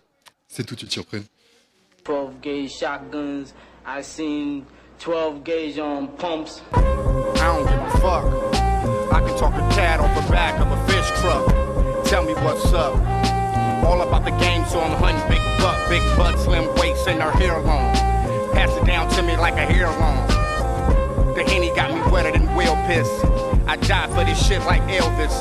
[0.47, 1.25] C'est tout de suite surprenant.
[2.05, 3.53] 12 gauge shotguns,
[3.85, 4.63] I seen
[5.03, 6.61] 12 gauge on pumps.
[7.41, 8.25] I don't give a fuck.
[9.11, 12.05] I can talk a cat off the back of a fish truck.
[12.05, 12.93] Tell me what's up.
[13.83, 17.31] All about the game, so I'm hunting big buck, big butt, slim waist, and her
[17.31, 17.91] hair long.
[18.53, 20.27] Pass it down to me like a hair long.
[21.33, 23.09] The henny got me wetter than whale piss.
[23.65, 25.33] I die for this shit like Elvis.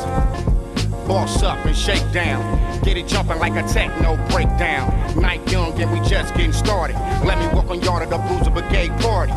[1.07, 2.41] Boss up and shake down.
[2.83, 4.89] Get it jumping like a techno breakdown.
[5.21, 6.95] Night young and we just getting started.
[7.27, 9.33] Let me walk on yard of the Bruiser Brigade party.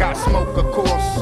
[0.00, 1.20] Got smoke, of course.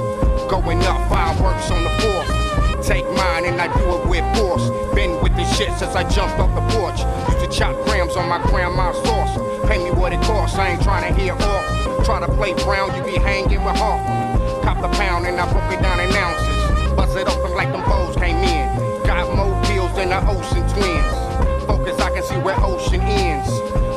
[0.48, 2.86] Going up, fireworks on the fourth.
[2.86, 4.70] Take mine and I do it with force.
[4.94, 7.00] Been with this shit since I jumped off the porch.
[7.26, 9.34] Used to chop grams on my grandma's sauce.
[9.66, 12.04] Pay me what it costs, I ain't trying to hear off.
[12.06, 14.62] Try to play brown, you be hanging with Hawk.
[14.62, 16.94] Cop the pound and I broke it down in ounces.
[16.94, 19.02] Buzz it open like them bows came in.
[19.04, 21.66] Got more pills than the ocean twins.
[21.66, 23.50] Focus, I can see where ocean ends.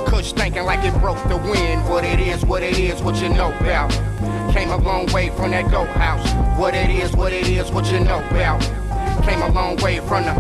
[0.10, 1.88] Kush thinking like it broke the wind.
[1.88, 4.11] What it is, what it is, what you know about.
[4.52, 6.28] Came a long way from that goat house.
[6.60, 8.62] What it is, what it is, what you know about.
[9.24, 10.34] Came a long way from the.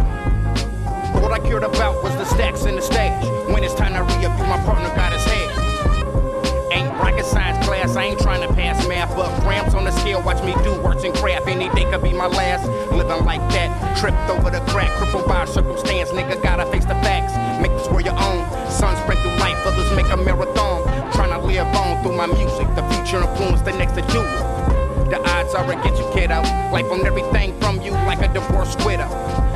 [1.21, 3.23] What I cared about was the stacks and the stage.
[3.53, 6.71] When it's time to re up, my partner got his head.
[6.73, 10.21] Ain't rocket science class, I ain't trying to pass math, but grams on the scale,
[10.21, 11.47] watch me do works and craft.
[11.47, 12.67] And any day could be my last.
[12.91, 16.09] Living like that, tripped over the crack, crippled by circumstance.
[16.09, 17.33] Nigga gotta face the facts.
[17.61, 18.45] Make this world your own.
[18.69, 20.80] Sun spread through life, others make a marathon.
[21.51, 22.65] To live on through my music.
[22.75, 24.23] The future influence the next to you.
[25.09, 26.41] The odds are against you, kiddo.
[26.71, 29.09] Life on everything from you like a divorced widow.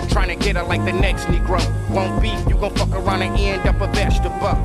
[0.10, 1.62] Trying to get her like the next Negro.
[1.90, 4.60] Won't beef, you gon' fuck around and end up a vegetable.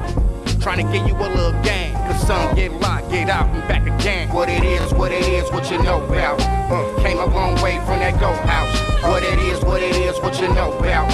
[0.60, 1.94] Trying to get you a little gang.
[1.94, 4.28] Cause some get locked, get out, and back again.
[4.34, 6.40] What it is, what it is, what you know about.
[6.40, 9.04] Uh, came a long way from that go house.
[9.04, 11.08] What it is, what it is, what you know about.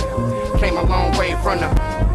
[0.60, 2.05] Came a long way from the.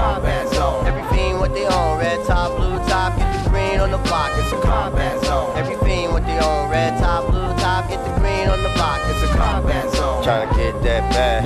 [0.00, 0.86] Combat zone.
[0.86, 4.30] Everything what they own, red top, blue top, get the green on the block.
[4.40, 5.54] It's a combat zone.
[5.58, 8.98] Everything what they own, red top, blue top, get the green on the block.
[9.10, 10.24] It's a combat zone.
[10.24, 11.44] Trying to get that bag,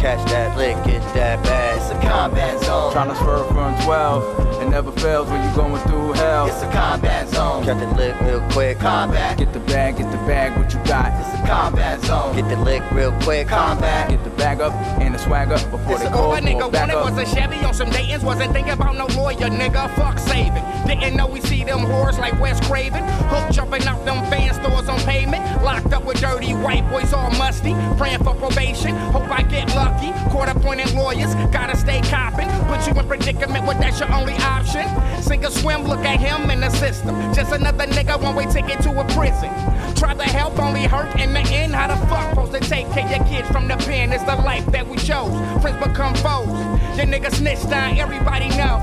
[0.00, 1.78] catch that lick, get that bag.
[1.78, 2.92] It's a combat zone.
[2.92, 4.57] Trying to swerve from 12.
[4.68, 6.46] It never fails when you're going through hell.
[6.46, 7.64] It's a combat zone.
[7.64, 8.78] Cut the lick real quick.
[8.78, 9.38] Combat.
[9.38, 11.10] Get the bag, get the bag, what you got?
[11.18, 12.36] It's a combat zone.
[12.36, 13.48] Get the lick real quick.
[13.48, 14.10] Combat.
[14.10, 16.60] Get the bag up and the swag up before It's they a call Uber nigga
[16.60, 18.22] for a back wanted was a Chevy on some Dayton's.
[18.22, 19.88] Wasn't thinking about no lawyer, nigga.
[19.96, 20.62] Fuck saving.
[20.86, 23.02] Didn't know we see them whores like Wes Craven.
[23.32, 25.64] Hook jumping out them fan stores on pavement.
[25.64, 27.72] Locked up with dirty white boys all musty.
[27.96, 28.94] Praying for probation.
[29.16, 30.12] Hope I get lucky.
[30.30, 31.34] Court appointed lawyers.
[31.52, 32.48] Gotta stay copping.
[32.66, 34.57] Put you in predicament when that's your only option.
[34.66, 37.14] Sink or swim, look at him in the system.
[37.34, 39.50] Just another nigga, one way ticket to a prison.
[39.94, 41.74] Try to help, only hurt in the end.
[41.74, 44.12] How the fuck supposed to take care your kids from the pen?
[44.12, 45.32] It's the life that we chose.
[45.62, 46.48] Friends become foes.
[46.96, 48.78] Your nigga snitched on, everybody know.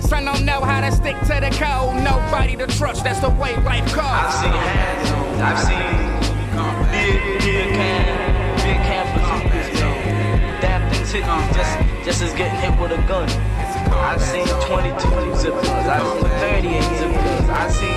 [0.00, 2.02] Son don't know how to stick to the code.
[2.02, 4.04] Nobody to trust, that's the way life goes.
[4.04, 6.14] I've seen hands, I've seen
[6.90, 8.94] big, big can, big
[11.14, 13.28] hit you just, just as getting hit with a gun.
[14.00, 15.08] I've seen 22
[15.40, 17.96] zippers, I've seen 38 zippers, I've seen,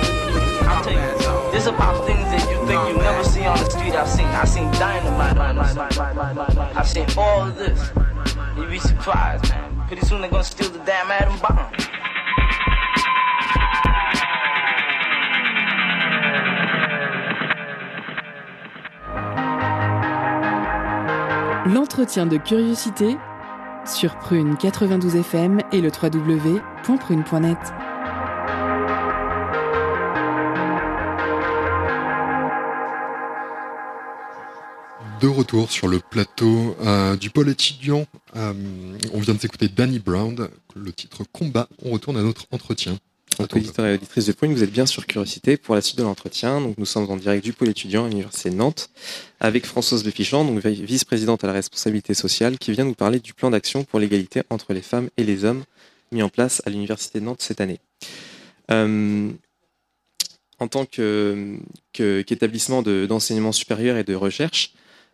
[0.68, 3.94] I'm telling you, this about things that you think you never see on the street.
[3.94, 5.36] I've seen, I've seen dynamite.
[6.76, 7.90] I've seen all of this.
[8.56, 9.82] You'd be surprised, man.
[9.86, 11.72] Pretty soon they're gonna steal the damn atom bomb.
[21.66, 23.18] L'entretien de curiosité
[23.88, 27.58] sur Prune 92 FM et le www.prune.net.
[35.20, 38.52] De retour sur le plateau euh, du pôle étudiant, euh,
[39.12, 41.68] on vient de s'écouter Danny Brown, le titre Combat.
[41.84, 42.98] On retourne à notre entretien.
[43.38, 46.02] Donc, auditeurs et auditrices de Prune, vous êtes bien sur Curiosité pour la suite de
[46.02, 46.60] l'entretien.
[46.60, 48.90] Donc, nous sommes en direct du pôle étudiant à l'Université de Nantes
[49.40, 53.34] avec Françoise Le Fichlan, donc vice-présidente à la responsabilité sociale, qui vient nous parler du
[53.34, 55.62] plan d'action pour l'égalité entre les femmes et les hommes
[56.10, 57.78] mis en place à l'Université de Nantes cette année.
[58.70, 59.30] Euh,
[60.58, 61.56] en tant que-
[61.92, 64.72] qu'établissement de- d'enseignement supérieur et de recherche,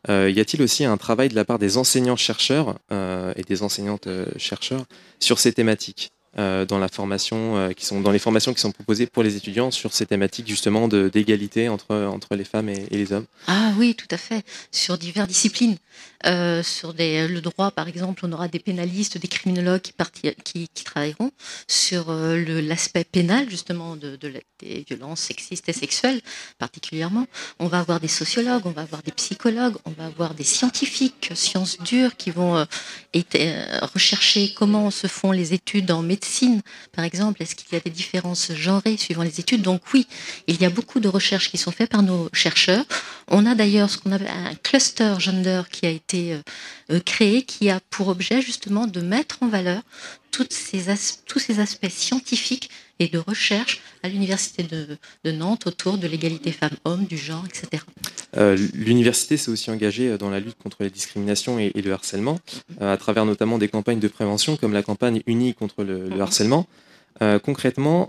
[0.09, 4.85] euh, y a-t-il aussi un travail de la part des enseignants-chercheurs euh, et des enseignantes-chercheurs
[5.21, 6.11] sur ces thématiques?
[6.37, 9.71] Dans la formation, euh, qui sont dans les formations qui sont proposées pour les étudiants
[9.71, 14.09] sur ces thématiques justement d'égalité entre, entre les femmes et les hommes Ah oui, tout
[14.11, 15.77] à fait, sur diverses disciplines.
[16.27, 19.83] Euh, sur des- le droit, par exemple, on aura des pénalistes, des criminologues
[20.45, 21.31] qui, travailleront
[21.69, 26.21] sur euh, l'aspect pénal, justement, de, des violences sexistes et sexuelles,
[26.59, 27.27] particulièrement.
[27.59, 31.31] On va avoir des sociologues, on va avoir des psychologues, on va avoir des scientifiques,
[31.35, 32.65] sciences dures, qui vont euh,
[33.35, 36.61] euh, rechercher comment se font les études en médecine,
[36.93, 37.43] par exemple.
[37.43, 39.63] Est-ce qu'il y a des différences genrées suivant les études?
[39.63, 40.07] Donc oui,
[40.47, 42.85] il y a beaucoup de recherches qui sont faites par nos chercheurs.
[43.29, 46.39] On a d'ailleurs ce qu'on appelle un cluster gender qui a été euh,
[46.91, 49.83] euh, créé, qui a pour objet justement de mettre en valeur
[50.31, 50.89] tous ces
[51.61, 57.17] aspects scientifiques et de recherche à l'université de, de Nantes autour de l'égalité femmes-hommes, du
[57.17, 57.83] genre, etc.
[58.37, 62.41] Euh, L'université s'est aussi engagée euh, dans la lutte contre les discriminations et, le harcèlement,
[62.81, 66.67] à travers notamment des campagnes de prévention comme la campagne unie contre le, le harcèlement.
[67.45, 68.09] Concrètement,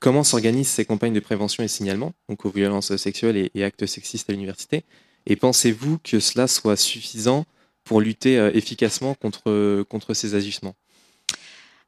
[0.00, 4.30] comment s'organisent ces campagnes de prévention et signalement donc aux violences sexuelles et actes sexistes
[4.30, 4.84] à l'université?
[5.26, 7.44] Et pensez-vous que cela soit suffisant
[7.84, 10.74] pour lutter euh, efficacement contre, ces agissements?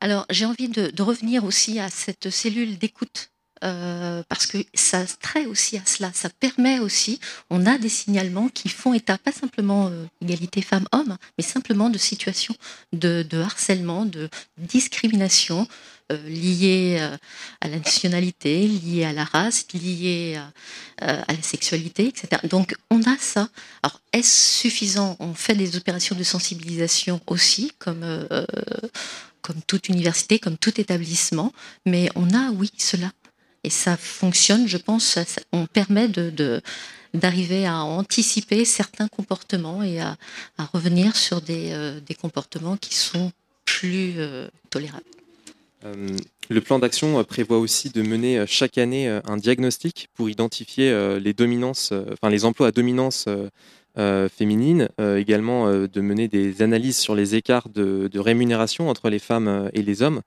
[0.00, 3.30] Alors, j'ai envie de revenir aussi à cette cellule d'écoute.
[3.62, 8.48] Euh, parce que ça trait aussi à cela, ça permet aussi, on a des signalements
[8.48, 12.54] qui font état, pas simplement euh, égalité femmes-hommes, mais simplement de situations
[12.92, 15.68] de, harcèlement, de discrimination
[16.10, 17.16] euh, liées euh,
[17.60, 20.40] à la nationalité, liées à la race, liées
[21.00, 22.42] à, à la sexualité, etc.
[22.48, 23.48] Donc on a ça.
[23.82, 25.16] Alors est-ce suffisant?
[25.20, 28.04] On fait des opérations de sensibilisation aussi, comme
[29.42, 31.52] comme toute université, comme tout établissement,
[31.86, 33.10] mais on a, oui, cela.
[33.64, 35.18] Et ça fonctionne, je pense,
[35.52, 36.62] on permet de,
[37.14, 40.16] d'arriver à anticiper certains comportements et à,
[40.72, 41.74] revenir sur des,
[42.06, 43.32] des, comportements qui sont
[43.66, 44.14] plus
[44.70, 45.04] tolérables.
[46.48, 52.68] Le plan d'action prévoit aussi de mener chaque année un diagnostic pour identifier les emplois
[52.68, 53.26] à dominance
[53.96, 59.82] féminine, également de mener des analyses sur les écarts de rémunération entre les femmes et
[59.82, 60.22] les hommes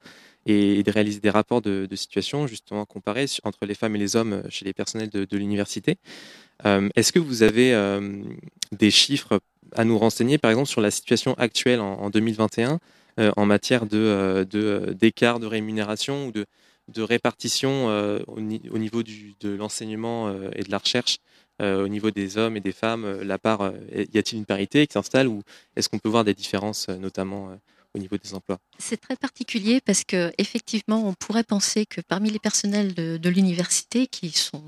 [0.46, 4.44] et de réaliser des rapports de, situation justement comparés entre les femmes et les hommes
[4.50, 5.98] chez les personnels de, l'université.
[6.66, 8.24] Euh, est-ce que vous avez euh,
[8.72, 9.40] des chiffres
[9.74, 12.80] à nous renseigner, par exemple, sur la situation actuelle en, 2021
[13.20, 14.46] euh, en matière de,
[15.00, 16.46] d'écart de, rémunération ou de,
[16.90, 17.88] de répartition
[18.28, 21.20] au, niveau de l'enseignement et de la recherche
[21.60, 25.28] au niveau des hommes et des femmes La part, y a-t-il une parité qui s'installe
[25.28, 25.44] ou
[25.76, 27.58] est-ce qu'on peut voir des différences, notamment
[27.96, 32.30] au niveau des emplois C'est très particulier parce que effectivement, on pourrait penser que parmi
[32.30, 34.64] les personnels de, l'université qui sont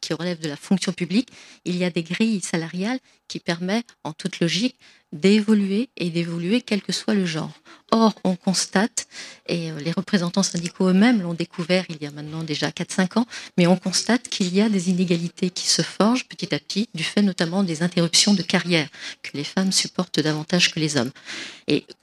[0.00, 1.28] qui relèvent de la fonction publique,
[1.64, 2.98] il y a des grilles salariales
[3.28, 4.76] qui permettent, en toute logique,
[5.12, 7.52] d'évoluer et d'évoluer quel que soit le genre.
[7.90, 9.06] Or, on constate,
[9.46, 13.26] et euh, les représentants syndicaux eux-mêmes l'ont découvert il y a maintenant déjà 4-5 ans,
[13.56, 17.04] mais on constate qu'il y a des inégalités qui se forgent petit à petit, du
[17.04, 18.88] fait notamment des interruptions de carrière
[19.22, 21.12] que les femmes supportent davantage que les hommes.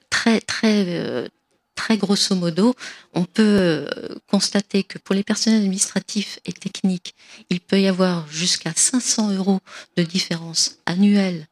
[0.10, 1.28] Très, très, euh,
[1.76, 2.76] très grosso modo,
[3.14, 3.88] on peut euh,
[4.28, 7.16] constater que pour les personnels administratifs et techniques,
[7.50, 9.60] il peut y avoir jusqu'à 500 euros
[9.96, 11.48] de différence annuelle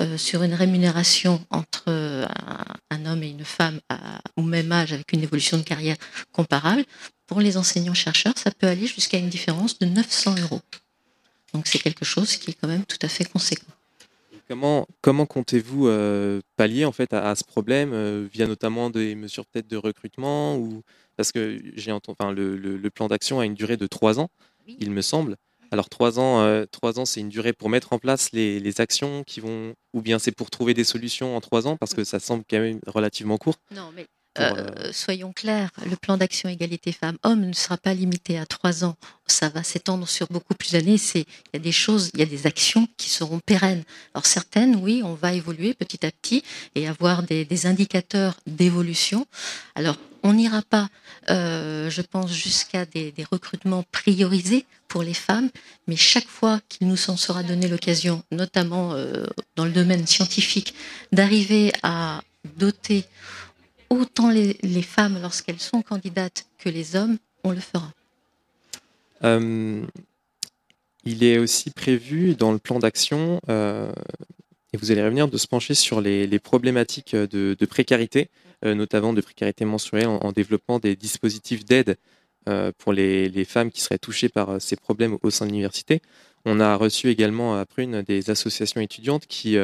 [0.00, 1.88] euh, sur une rémunération entre
[2.90, 3.80] un, homme et une femme
[4.36, 5.96] au même âge avec une évolution de carrière
[6.32, 6.84] comparable.
[7.26, 10.60] Pour les enseignants-chercheurs, ça peut aller jusqu'à une différence de 900 euros.
[11.52, 13.75] Donc c'est quelque chose qui est quand même tout à fait conséquent.
[14.48, 19.44] Comment, comment comptez-vous euh, pallier en fait à, ce problème euh, via notamment des mesures
[19.44, 20.82] peut-être de recrutement ou
[21.16, 24.28] parce que j'ai entendu, enfin, le, le, plan d'action a une durée de trois ans,
[24.66, 25.36] il me semble.
[25.72, 28.80] Alors trois ans, euh, trois ans, c'est une durée pour mettre en place les, les,
[28.80, 32.04] actions qui vont, ou bien c'est pour trouver des solutions en trois ans parce que
[32.04, 33.56] ça semble quand même relativement court.
[33.72, 34.06] Non, mais
[34.40, 38.84] euh, euh, soyons clairs, le plan d'action égalité femmes-hommes ne sera pas limité à trois
[38.84, 38.96] ans.
[39.26, 40.96] Ça va s'étendre sur beaucoup plus d'années.
[41.14, 41.24] il
[41.54, 43.82] y a des choses, il y a des actions qui seront pérennes.
[44.14, 46.42] Alors certaines, oui, on va évoluer petit à petit
[46.74, 49.26] et avoir des, indicateurs d'évolution.
[49.74, 50.88] Alors on n'ira pas,
[51.30, 55.50] euh, je pense, jusqu'à des, recrutements priorisés pour les femmes,
[55.86, 58.94] mais chaque fois qu'il nous en sera donné l'occasion, notamment
[59.56, 60.74] dans le domaine scientifique,
[61.12, 62.22] d'arriver à
[62.56, 63.04] doter
[63.90, 67.92] autant les, femmes lorsqu'elles sont candidates que les hommes, on le fera.
[69.24, 69.84] Euh,
[71.04, 73.92] il est aussi prévu dans le plan d'action, euh,
[74.72, 78.28] et vous allez revenir, de se pencher sur les, problématiques de, précarité,
[78.64, 81.96] euh, notamment de précarité menstruelle, en, développant des dispositifs d'aide
[82.78, 86.00] pour les, les, femmes qui seraient touchées par ces problèmes au sein de l'université.
[86.44, 89.56] On a reçu également à Prune des associations étudiantes qui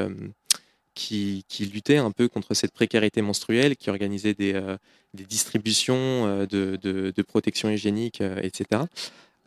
[0.95, 4.77] qui, luttait un peu contre cette précarité menstruelle, qui organisait des, euh,
[5.15, 8.83] distributions euh, de, protection hygiénique, euh, etc.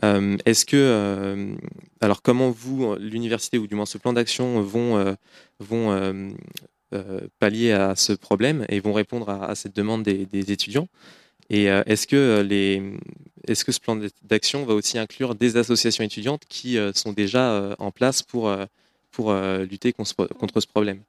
[0.01, 1.55] Est-ce que,
[2.01, 5.15] alors comment vous, l'université ou du moins ce plan d'action vont,
[7.39, 10.87] pallier à ce problème et vont répondre à, cette demande des, étudiants?
[11.49, 12.83] Et est-ce que, les,
[13.47, 17.91] est-ce que ce plan d'action va aussi inclure des associations étudiantes qui sont déjà en
[17.91, 18.53] place pour,
[19.11, 20.99] pour lutter contre ce problème?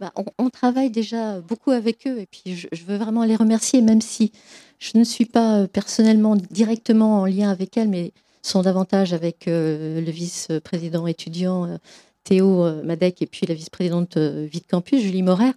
[0.00, 4.00] Bah, on, travaille déjà beaucoup avec eux et puis je, veux vraiment les remercier, même
[4.00, 4.32] si
[4.80, 9.46] je ne suis pas euh, personnellement directement en lien avec elles, mais sont davantage avec
[9.46, 11.76] euh, le vice-président étudiant euh,
[12.24, 15.52] Théo Madec et puis la vice-présidente Vite Campus, Julie Morer.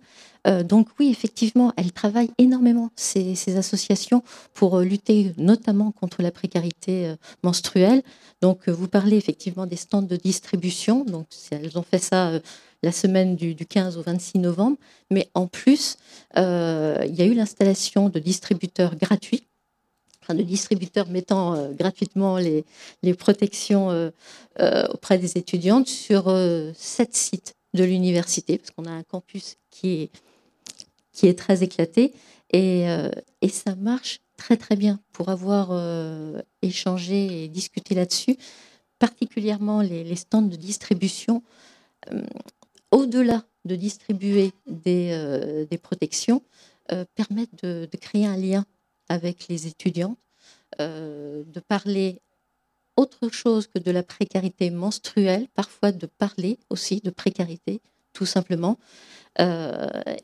[0.65, 4.21] donc oui, effectivement, elles travaillent énormément, ces, ces associations,
[4.53, 8.03] pour lutter notamment contre la précarité menstruelle.
[8.41, 12.41] Donc vous parlez effectivement des stands de distribution, donc elles ont fait ça
[12.83, 14.77] la semaine du, 15 au 26 novembre.
[15.11, 15.97] Mais en plus,
[16.37, 19.47] euh, il y a eu l'installation de distributeurs gratuits,
[20.29, 22.65] de distributeurs mettant euh, gratuitement les,
[23.13, 24.11] protections euh,
[24.89, 26.25] auprès des étudiantes sur
[26.75, 30.11] sept sites de l'université, parce qu'on a un campus qui est,
[31.11, 32.13] qui est très éclaté.
[32.51, 32.85] Et,
[33.41, 35.71] et ça marche très très bien pour avoir
[36.61, 38.37] échangé et discuté là-dessus,
[38.99, 41.43] particulièrement les, stands de distribution
[42.91, 46.41] au-delà de distribuer des, euh, protections,
[46.91, 48.65] euh, permettent de, créer un lien
[49.09, 50.17] avec les étudiants,
[50.79, 52.21] euh, de parler
[52.95, 57.81] autre chose que de la précarité menstruelle, parfois de parler aussi de précarité,
[58.13, 58.79] tout simplement.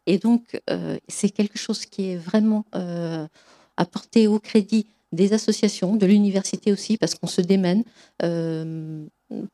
[0.08, 0.60] et donc,
[1.08, 2.66] c'est quelque chose qui est vraiment
[3.78, 7.84] apporté au crédit des associations, de l'université aussi, parce qu'on se démène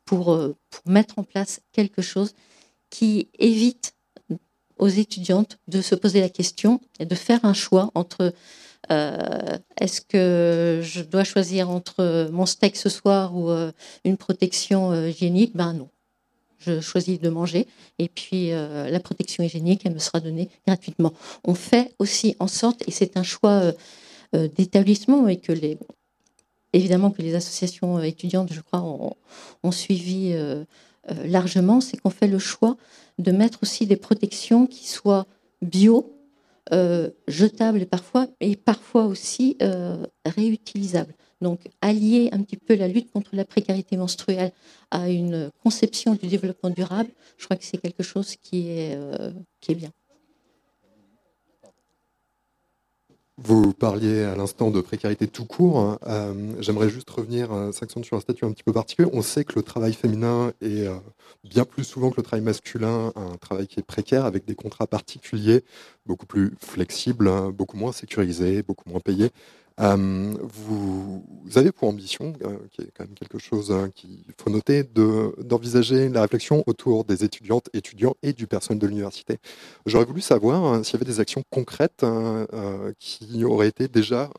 [0.06, 0.56] pour
[0.86, 2.34] mettre en place quelque chose
[2.90, 3.94] qui évite
[4.78, 8.34] aux étudiantes de se poser la question et de faire un choix entre
[8.92, 13.72] euh, est-ce que je dois choisir entre mon steak ce soir ou euh,
[14.04, 15.56] une protection euh, hygiénique?
[15.56, 15.90] Ben non.
[16.58, 17.68] Je choisis de manger
[18.00, 21.14] et puis la protection hygiénique, elle me sera donnée gratuitement.
[21.46, 23.72] On fait aussi en sorte, et c'est un choix
[24.34, 25.78] d'établissement et que les,
[26.74, 29.16] évidemment que les associations étudiantes, je crois, ont,
[29.64, 30.36] ont suivi
[31.26, 32.78] largement, c'est qu'on fait le choix
[33.18, 35.28] de mettre aussi des protections qui soient
[35.62, 36.16] bio,
[36.72, 41.14] euh, jetables parfois, et parfois aussi euh, réutilisables.
[41.42, 44.52] Donc, allier un petit peu la lutte contre la précarité menstruelle
[44.92, 49.32] à une conception du développement durable, je crois que c'est quelque chose qui est, euh,
[49.62, 49.92] qui est bien.
[53.44, 55.80] Vous parliez à l'instant de précarité tout court.
[55.80, 56.00] Hein.
[56.08, 59.10] Euh, j'aimerais juste revenir, euh, sur un statut un petit peu particulier.
[59.14, 60.96] On sait que le travail féminin est euh,
[61.46, 64.88] bien plus souvent que le travail masculin un travail qui est précaire, avec des contrats
[64.88, 65.64] particuliers,
[66.06, 69.30] beaucoup plus flexibles, hein, beaucoup moins sécurisés, beaucoup moins payés.
[69.80, 71.24] Euh, vous,
[71.56, 76.10] avez pour ambition, euh, qui est quand même quelque chose hein, qu'il faut noter, d'envisager
[76.10, 79.38] la réflexion autour des étudiantes, étudiants et du personnel de l'université.
[79.86, 83.88] J'aurais voulu savoir hein, s'il y avait des actions concrètes hein, euh, qui auraient été
[83.88, 84.30] déjà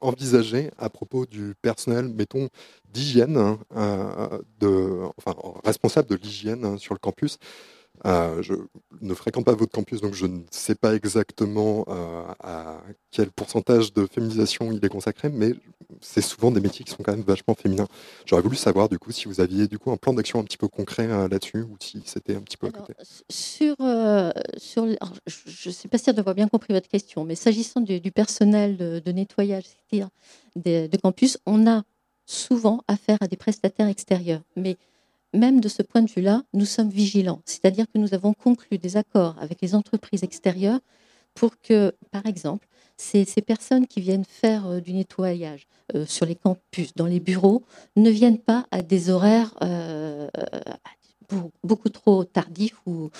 [0.00, 2.48] envisagées à propos du personnel, mettons,
[2.92, 7.38] d'hygiène, enfin, responsable de l'hygiène sur le campus.
[8.06, 8.54] Euh, je
[9.00, 13.92] ne fréquente pas votre campus, donc je ne sais pas exactement euh, à quel pourcentage
[13.92, 15.52] de féminisation il est consacré, mais
[16.00, 17.86] c'est souvent des métiers qui sont quand même vachement féminins.
[18.26, 20.58] J'aurais voulu savoir du coup si vous aviez du coup un plan d'action un petit
[20.58, 22.94] peu concret euh, là-dessus ou si c'était un petit peu à côté.
[23.30, 23.76] Sur,
[24.58, 24.86] sur,
[25.26, 29.12] je ne sais pas si d'avoir bien compris votre question, mais s'agissant du, personnel de,
[29.12, 30.10] nettoyage, c'est-à-dire
[30.56, 31.84] de, de campus, on a
[32.26, 34.76] souvent affaire à des prestataires extérieurs, mais
[35.34, 37.42] même de ce point de vue-là, nous sommes vigilants.
[37.44, 40.80] C'est-à-dire que nous avons conclu des accords avec les entreprises extérieures
[41.34, 42.66] pour que, par exemple,
[42.96, 47.64] ces, personnes qui viennent faire euh, du nettoyage euh, sur les campus, dans les bureaux,
[47.96, 50.28] ne viennent pas à des horaires euh,
[51.62, 53.10] beaucoup trop tardifs ou,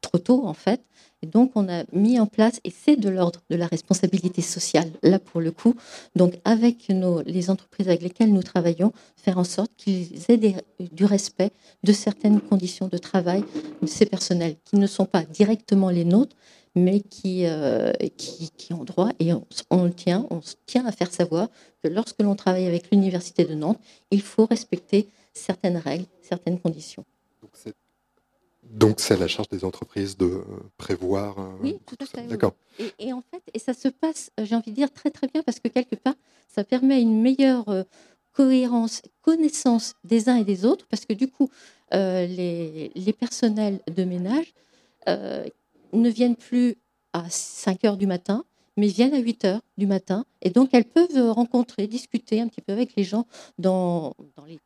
[0.00, 0.80] trop tôt, en fait.
[1.22, 4.90] Et donc, on a mis en place, et c'est de l'ordre de la responsabilité sociale,
[5.02, 5.74] là pour le coup,
[6.16, 10.38] donc avec nos, les entreprises avec lesquelles nous travaillons, faire en sorte qu'ils aient
[10.78, 11.50] du respect
[11.84, 13.44] de certaines conditions de travail
[13.82, 16.36] de ces personnels, qui ne sont pas directement les nôtres,
[16.74, 21.48] mais qui, euh, qui, ont droit, et on, on, tient, on tient à faire savoir
[21.82, 23.80] que lorsque l'on travaille avec l'Université de Nantes,
[24.10, 27.04] il faut respecter certaines règles, certaines conditions.
[28.62, 30.42] Donc c'est à la charge des entreprises de
[30.76, 31.38] prévoir.
[31.38, 32.26] Euh, oui, tout à fait.
[32.26, 32.54] D'accord.
[32.98, 35.60] Et, en fait, et ça se passe, j'ai envie de dire très très bien parce
[35.60, 36.14] que quelque part,
[36.48, 37.82] ça permet une meilleure euh,
[38.32, 41.50] cohérence, connaissance des uns et des autres, parce que du coup,
[41.94, 44.54] euh, les, les, personnels de ménage
[45.08, 46.76] ne viennent plus
[47.12, 48.44] à 5 heures du matin,
[48.76, 52.60] mais viennent à 8 heures du matin, et donc elles peuvent rencontrer, discuter un petit
[52.60, 53.26] peu avec les gens
[53.58, 54.60] dans, dans les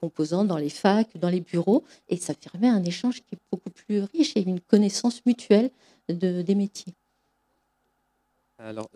[0.00, 3.70] composants dans les facs, dans les bureaux, et ça permet un échange qui est beaucoup
[3.70, 5.70] plus riche et une connaissance mutuelle
[6.08, 6.94] de, des métiers.
[8.58, 8.90] Alors,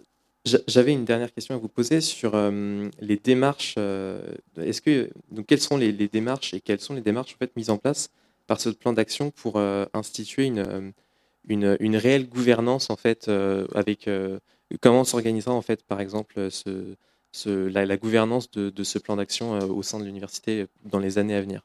[0.44, 3.76] j'avais une dernière question à vous poser sur euh, les démarches.
[3.78, 4.20] Euh,
[4.58, 7.70] est-ce que donc quelles sont les, démarches et quelles sont les démarches en fait mises
[7.70, 8.10] en place
[8.46, 10.92] par ce plan d'action pour euh, instituer une,
[11.48, 13.30] une, une, réelle gouvernance en fait
[13.74, 14.08] avec
[14.82, 16.94] comment s'organisera en fait par exemple ce,
[17.46, 21.40] la, gouvernance de, ce plan d'action euh, au sein de l'université dans les années à
[21.40, 21.62] venir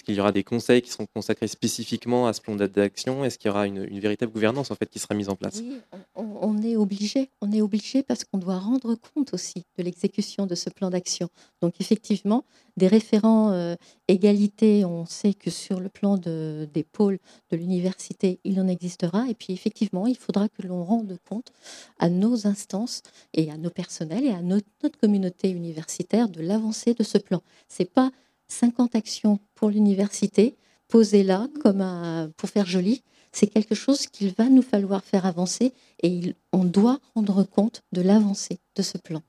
[0.00, 3.22] Est-ce qu'il y aura des conseils qui seront consacrés spécifiquement à ce plan d'action?
[3.22, 5.60] Est-ce qu'il y aura une, véritable gouvernance en fait qui sera mise en place?
[5.60, 5.76] Oui,
[6.14, 7.28] on, est obligé.
[7.42, 11.28] On est obligé parce qu'on doit rendre compte aussi de l'exécution de ce plan d'action.
[11.60, 12.46] Donc effectivement,
[12.78, 13.74] des référents euh,
[14.08, 17.18] égalité, on sait que sur le plan de, des pôles
[17.50, 19.26] de l'université, il en existera.
[19.28, 21.52] Et puis effectivement, il faudra que l'on rende compte
[21.98, 23.02] à nos instances
[23.34, 24.66] et à nos personnels et à notre,
[24.98, 27.42] communauté universitaire de l'avancée de ce plan.
[27.68, 28.10] C'est pas
[28.50, 30.56] 50 actions pour l'université
[30.88, 33.02] posées là comme pour faire joli.
[33.32, 35.72] C'est quelque chose qu'il va nous falloir faire avancer
[36.02, 39.22] et on doit rendre compte de l'avancée de ce plan.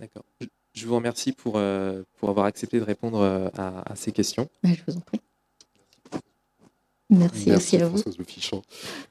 [0.00, 0.24] D'accord.
[0.72, 4.48] Je vous remercie pour, euh, pour avoir accepté de répondre euh, à, ces questions.
[4.62, 5.20] Bah, je vous en prie.
[7.10, 8.02] Merci, Merci à vous.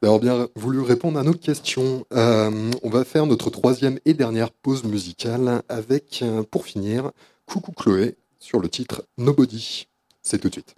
[0.02, 2.06] D'avoir bien voulu répondre à nos questions.
[2.12, 7.12] Euh, on va faire notre troisième et dernière pause musicale avec, pour finir,
[7.46, 9.88] Coucou Chloé sur le titre Nobody.
[10.22, 10.76] C'est tout de suite.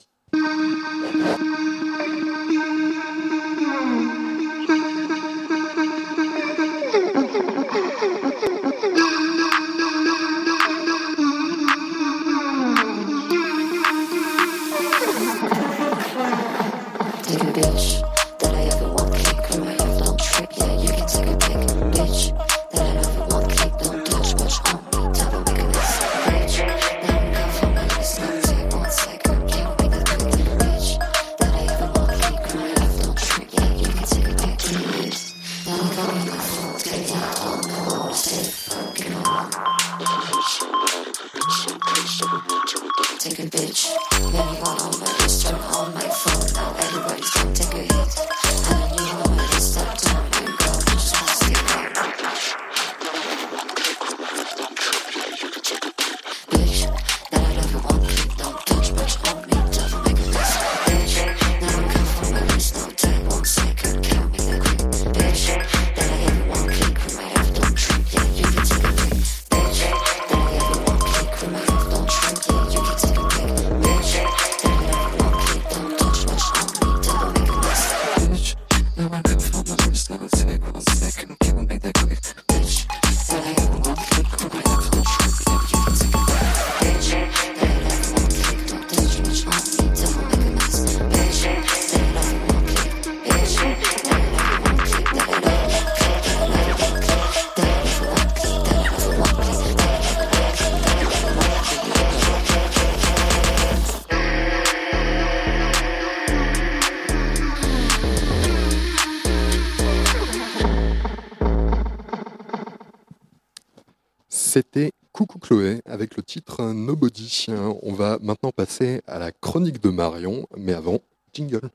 [114.56, 117.48] C'était Coucou Chloé avec le titre Nobody.
[117.82, 121.00] On va maintenant passer à la chronique de Marion, mais avant,
[121.34, 121.70] jingle.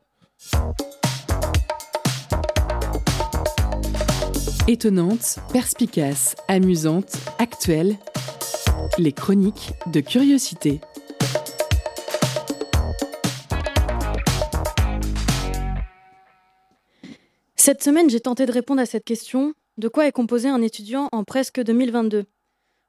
[4.67, 7.99] Étonnante, perspicace, amusante, actuelle.
[8.97, 10.81] Les chroniques de curiosité.
[17.57, 21.11] Cette semaine, j'ai tenté de répondre à cette question de quoi est composé un étudiant
[21.13, 22.25] en presque 2022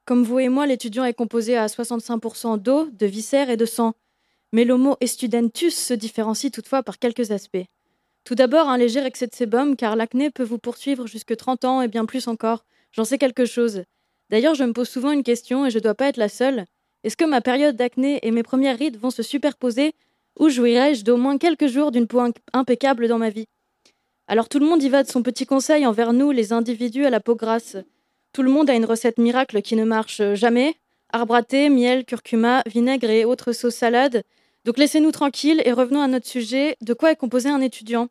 [0.04, 3.94] Comme vous et moi, l'étudiant est composé à 65% d'eau, de viscères et de sang.
[4.52, 7.64] Mais l'homo estudentus se différencie toutefois par quelques aspects.
[8.24, 11.82] Tout d'abord, un léger excès de sébum, car l'acné peut vous poursuivre jusque 30 ans
[11.82, 12.64] et bien plus encore.
[12.92, 13.84] J'en sais quelque chose.
[14.30, 16.66] D'ailleurs, je me pose souvent une question et je ne dois pas être la seule.
[17.04, 19.94] Est-ce que ma période d'acné et mes premières rides vont se superposer
[20.38, 23.46] ou jouirai-je d'au moins quelques jours d'une peau imp- impeccable dans ma vie?
[24.28, 27.10] Alors tout le monde y va de son petit conseil envers nous, les individus à
[27.10, 27.76] la peau grasse.
[28.32, 30.76] Tout le monde a une recette miracle qui ne marche jamais.
[31.10, 34.22] Arbre à thé, miel, curcuma, vinaigre et autres sauces salades.
[34.64, 36.76] Donc laissez-nous tranquilles et revenons à notre sujet.
[36.80, 38.08] De quoi est composé un étudiant?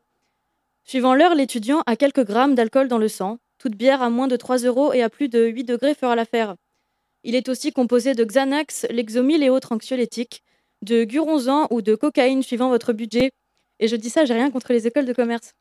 [0.84, 3.38] Suivant l'heure, l'étudiant a quelques grammes d'alcool dans le sang.
[3.58, 6.54] Toute bière à moins de 3 euros et à plus de 8 degrés fera l'affaire.
[7.24, 10.44] Il est aussi composé de Xanax, Lexomil et autres anxiolytiques,
[10.82, 13.32] de Guronzan ou de cocaïne suivant votre budget.
[13.80, 15.54] Et je dis ça, j'ai rien contre les écoles de commerce.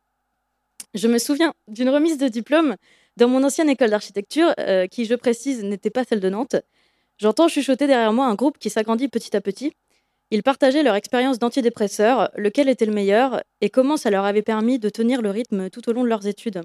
[0.93, 2.76] Je me souviens d'une remise de diplôme
[3.18, 6.55] dans mon ancienne école d'architecture, euh, qui, je précise, n'était pas celle de Nantes.
[7.18, 9.74] J'entends chuchoter derrière moi un groupe qui s'agrandit petit à petit.
[10.32, 14.80] Ils partageaient leur expérience d'antidépresseur, lequel était le meilleur et comment ça leur avait permis
[14.80, 16.62] de tenir le rythme tout au long de leurs études.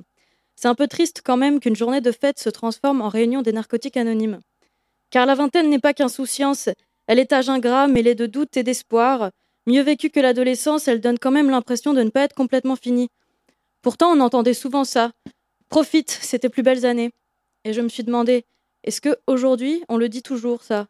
[0.55, 3.53] C'est un peu triste quand même qu'une journée de fête se transforme en réunion des
[3.53, 4.41] narcotiques anonymes.
[5.11, 6.69] Car la vingtaine n'est pas qu'insouciance,
[7.07, 9.31] elle est âge ingrat mêlé de doute et d'espoir.
[9.67, 13.09] Mieux vécue que l'adolescence, elle donne quand même l'impression de ne pas être complètement finie.
[13.83, 15.13] Pourtant, on entendait souvent ça.
[15.69, 17.11] Profite, c'était plus belles années.
[17.65, 18.45] Et je me suis demandé,
[18.85, 20.87] est-ce que aujourd'hui on le dit toujours ça?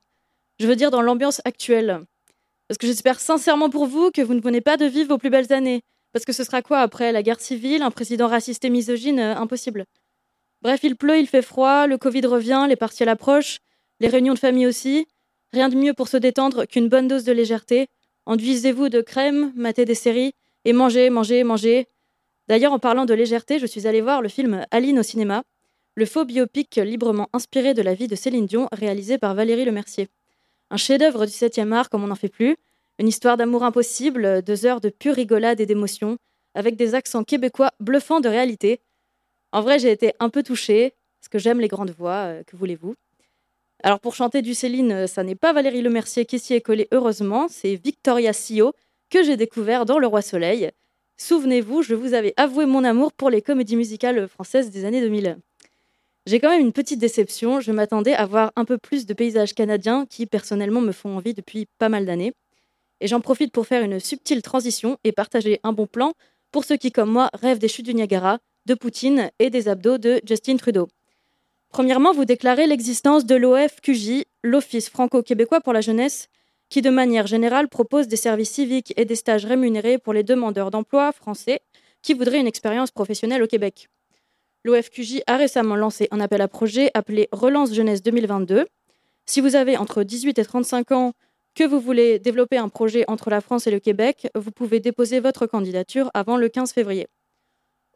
[0.58, 2.00] Je veux dire dans l'ambiance actuelle.
[2.68, 5.30] Parce que j'espère sincèrement pour vous que vous ne venez pas de vivre vos plus
[5.30, 5.82] belles années.
[6.12, 7.12] Parce que ce sera quoi après?
[7.12, 9.84] La guerre civile, un président raciste et misogyne euh, Impossible.
[10.62, 13.58] Bref, il pleut, il fait froid, le Covid revient, les partiels approchent,
[14.00, 15.06] les réunions de famille aussi.
[15.52, 17.88] Rien de mieux pour se détendre qu'une bonne dose de légèreté.
[18.24, 20.32] Enduisez-vous de crème, matez des séries
[20.64, 21.86] et mangez, mangez, mangez.
[22.48, 25.42] D'ailleurs, en parlant de légèreté, je suis allée voir le film Aline au cinéma,
[25.96, 30.08] le faux biopic librement inspiré de la vie de Céline Dion, réalisé par Valérie Lemercier.
[30.70, 32.56] Un chef-d'œuvre du 7e art comme on n'en fait plus,
[32.98, 36.18] une histoire d'amour impossible, deux heures de pure rigolade et d'émotion,
[36.54, 38.80] avec des accents québécois bluffants de réalité.
[39.52, 42.56] En vrai, j'ai été un peu touchée, parce que j'aime les grandes voix, euh, que
[42.56, 42.94] voulez-vous.
[43.82, 46.88] Alors pour chanter du Céline, euh, ça n'est pas Valérie Lemercier qui s'y est collée
[46.92, 48.72] heureusement, c'est Victoria Sio
[49.10, 50.70] que j'ai découvert dans Le Roi Soleil.
[51.18, 55.38] Souvenez-vous, je vous avais avoué mon amour pour les comédies musicales françaises des années 2000.
[56.26, 59.54] J'ai quand même une petite déception, je m'attendais à voir un peu plus de paysages
[59.54, 62.34] canadiens qui personnellement me font envie depuis pas mal d'années.
[63.00, 66.12] Et j'en profite pour faire une subtile transition et partager un bon plan
[66.52, 69.98] pour ceux qui, comme moi, rêvent des chutes du Niagara, de Poutine et des abdos
[69.98, 70.88] de Justin Trudeau.
[71.70, 76.28] Premièrement, vous déclarez l'existence de l'OFQJ, l'Office franco-québécois pour la jeunesse,
[76.68, 80.70] qui de manière générale propose des services civiques et des stages rémunérés pour les demandeurs
[80.70, 81.60] d'emploi français
[82.02, 83.88] qui voudraient une expérience professionnelle au Québec.
[84.64, 88.66] L'OFQJ a récemment lancé un appel à projet appelé Relance Jeunesse 2022.
[89.24, 91.12] Si vous avez entre 18 et 35 ans,
[91.54, 95.20] que vous voulez développer un projet entre la France et le Québec, vous pouvez déposer
[95.20, 97.06] votre candidature avant le 15 février.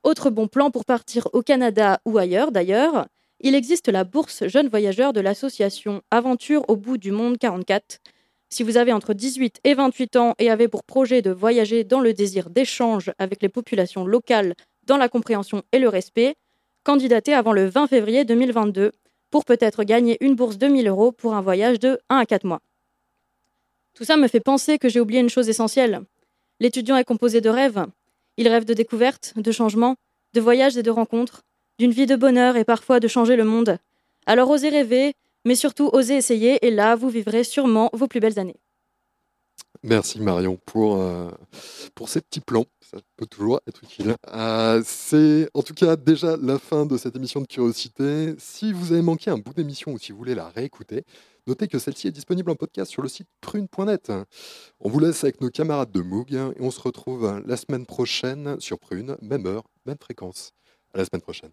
[0.02, 3.06] Autre bon plan pour partir au Canada ou ailleurs d'ailleurs,
[3.40, 7.98] il existe la bourse Jeunes Voyageurs de l'association Aventure au bout du monde 44.
[8.52, 12.00] Si vous avez entre 18 et 28 ans et avez pour projet de voyager dans
[12.00, 14.54] le désir d'échange avec les populations locales
[14.86, 16.34] dans la compréhension et le respect,
[16.82, 18.90] candidatez avant le 20 février 2022
[19.30, 22.44] pour peut-être gagner une bourse de 1000 euros pour un voyage de 1 à 4
[22.44, 22.60] mois.
[23.94, 26.00] Tout ça me fait penser que j'ai oublié une chose essentielle.
[26.58, 27.86] L'étudiant est composé de rêves.
[28.36, 29.94] Il rêve de découvertes, de changements,
[30.34, 31.42] de voyages et de rencontres,
[31.78, 33.78] d'une vie de bonheur et parfois de changer le monde.
[34.26, 35.14] Alors osez rêver,
[35.44, 38.60] mais surtout osez essayer, et là, vous vivrez sûrement vos plus belles années.
[39.82, 41.30] Merci Marion pour, euh,
[41.94, 42.66] pour ces petits plans.
[42.82, 44.14] Ça peut toujours être utile.
[44.28, 48.34] Euh, c'est en tout cas déjà la fin de cette émission de Curiosité.
[48.38, 51.04] Si vous avez manqué un bout d'émission ou si vous voulez la réécouter,
[51.46, 54.12] notez que celle-ci est disponible en podcast sur le site prune.net.
[54.80, 58.60] On vous laisse avec nos camarades de Moog et on se retrouve la semaine prochaine
[58.60, 60.52] sur Prune, même heure, même fréquence.
[60.92, 61.52] À la semaine prochaine.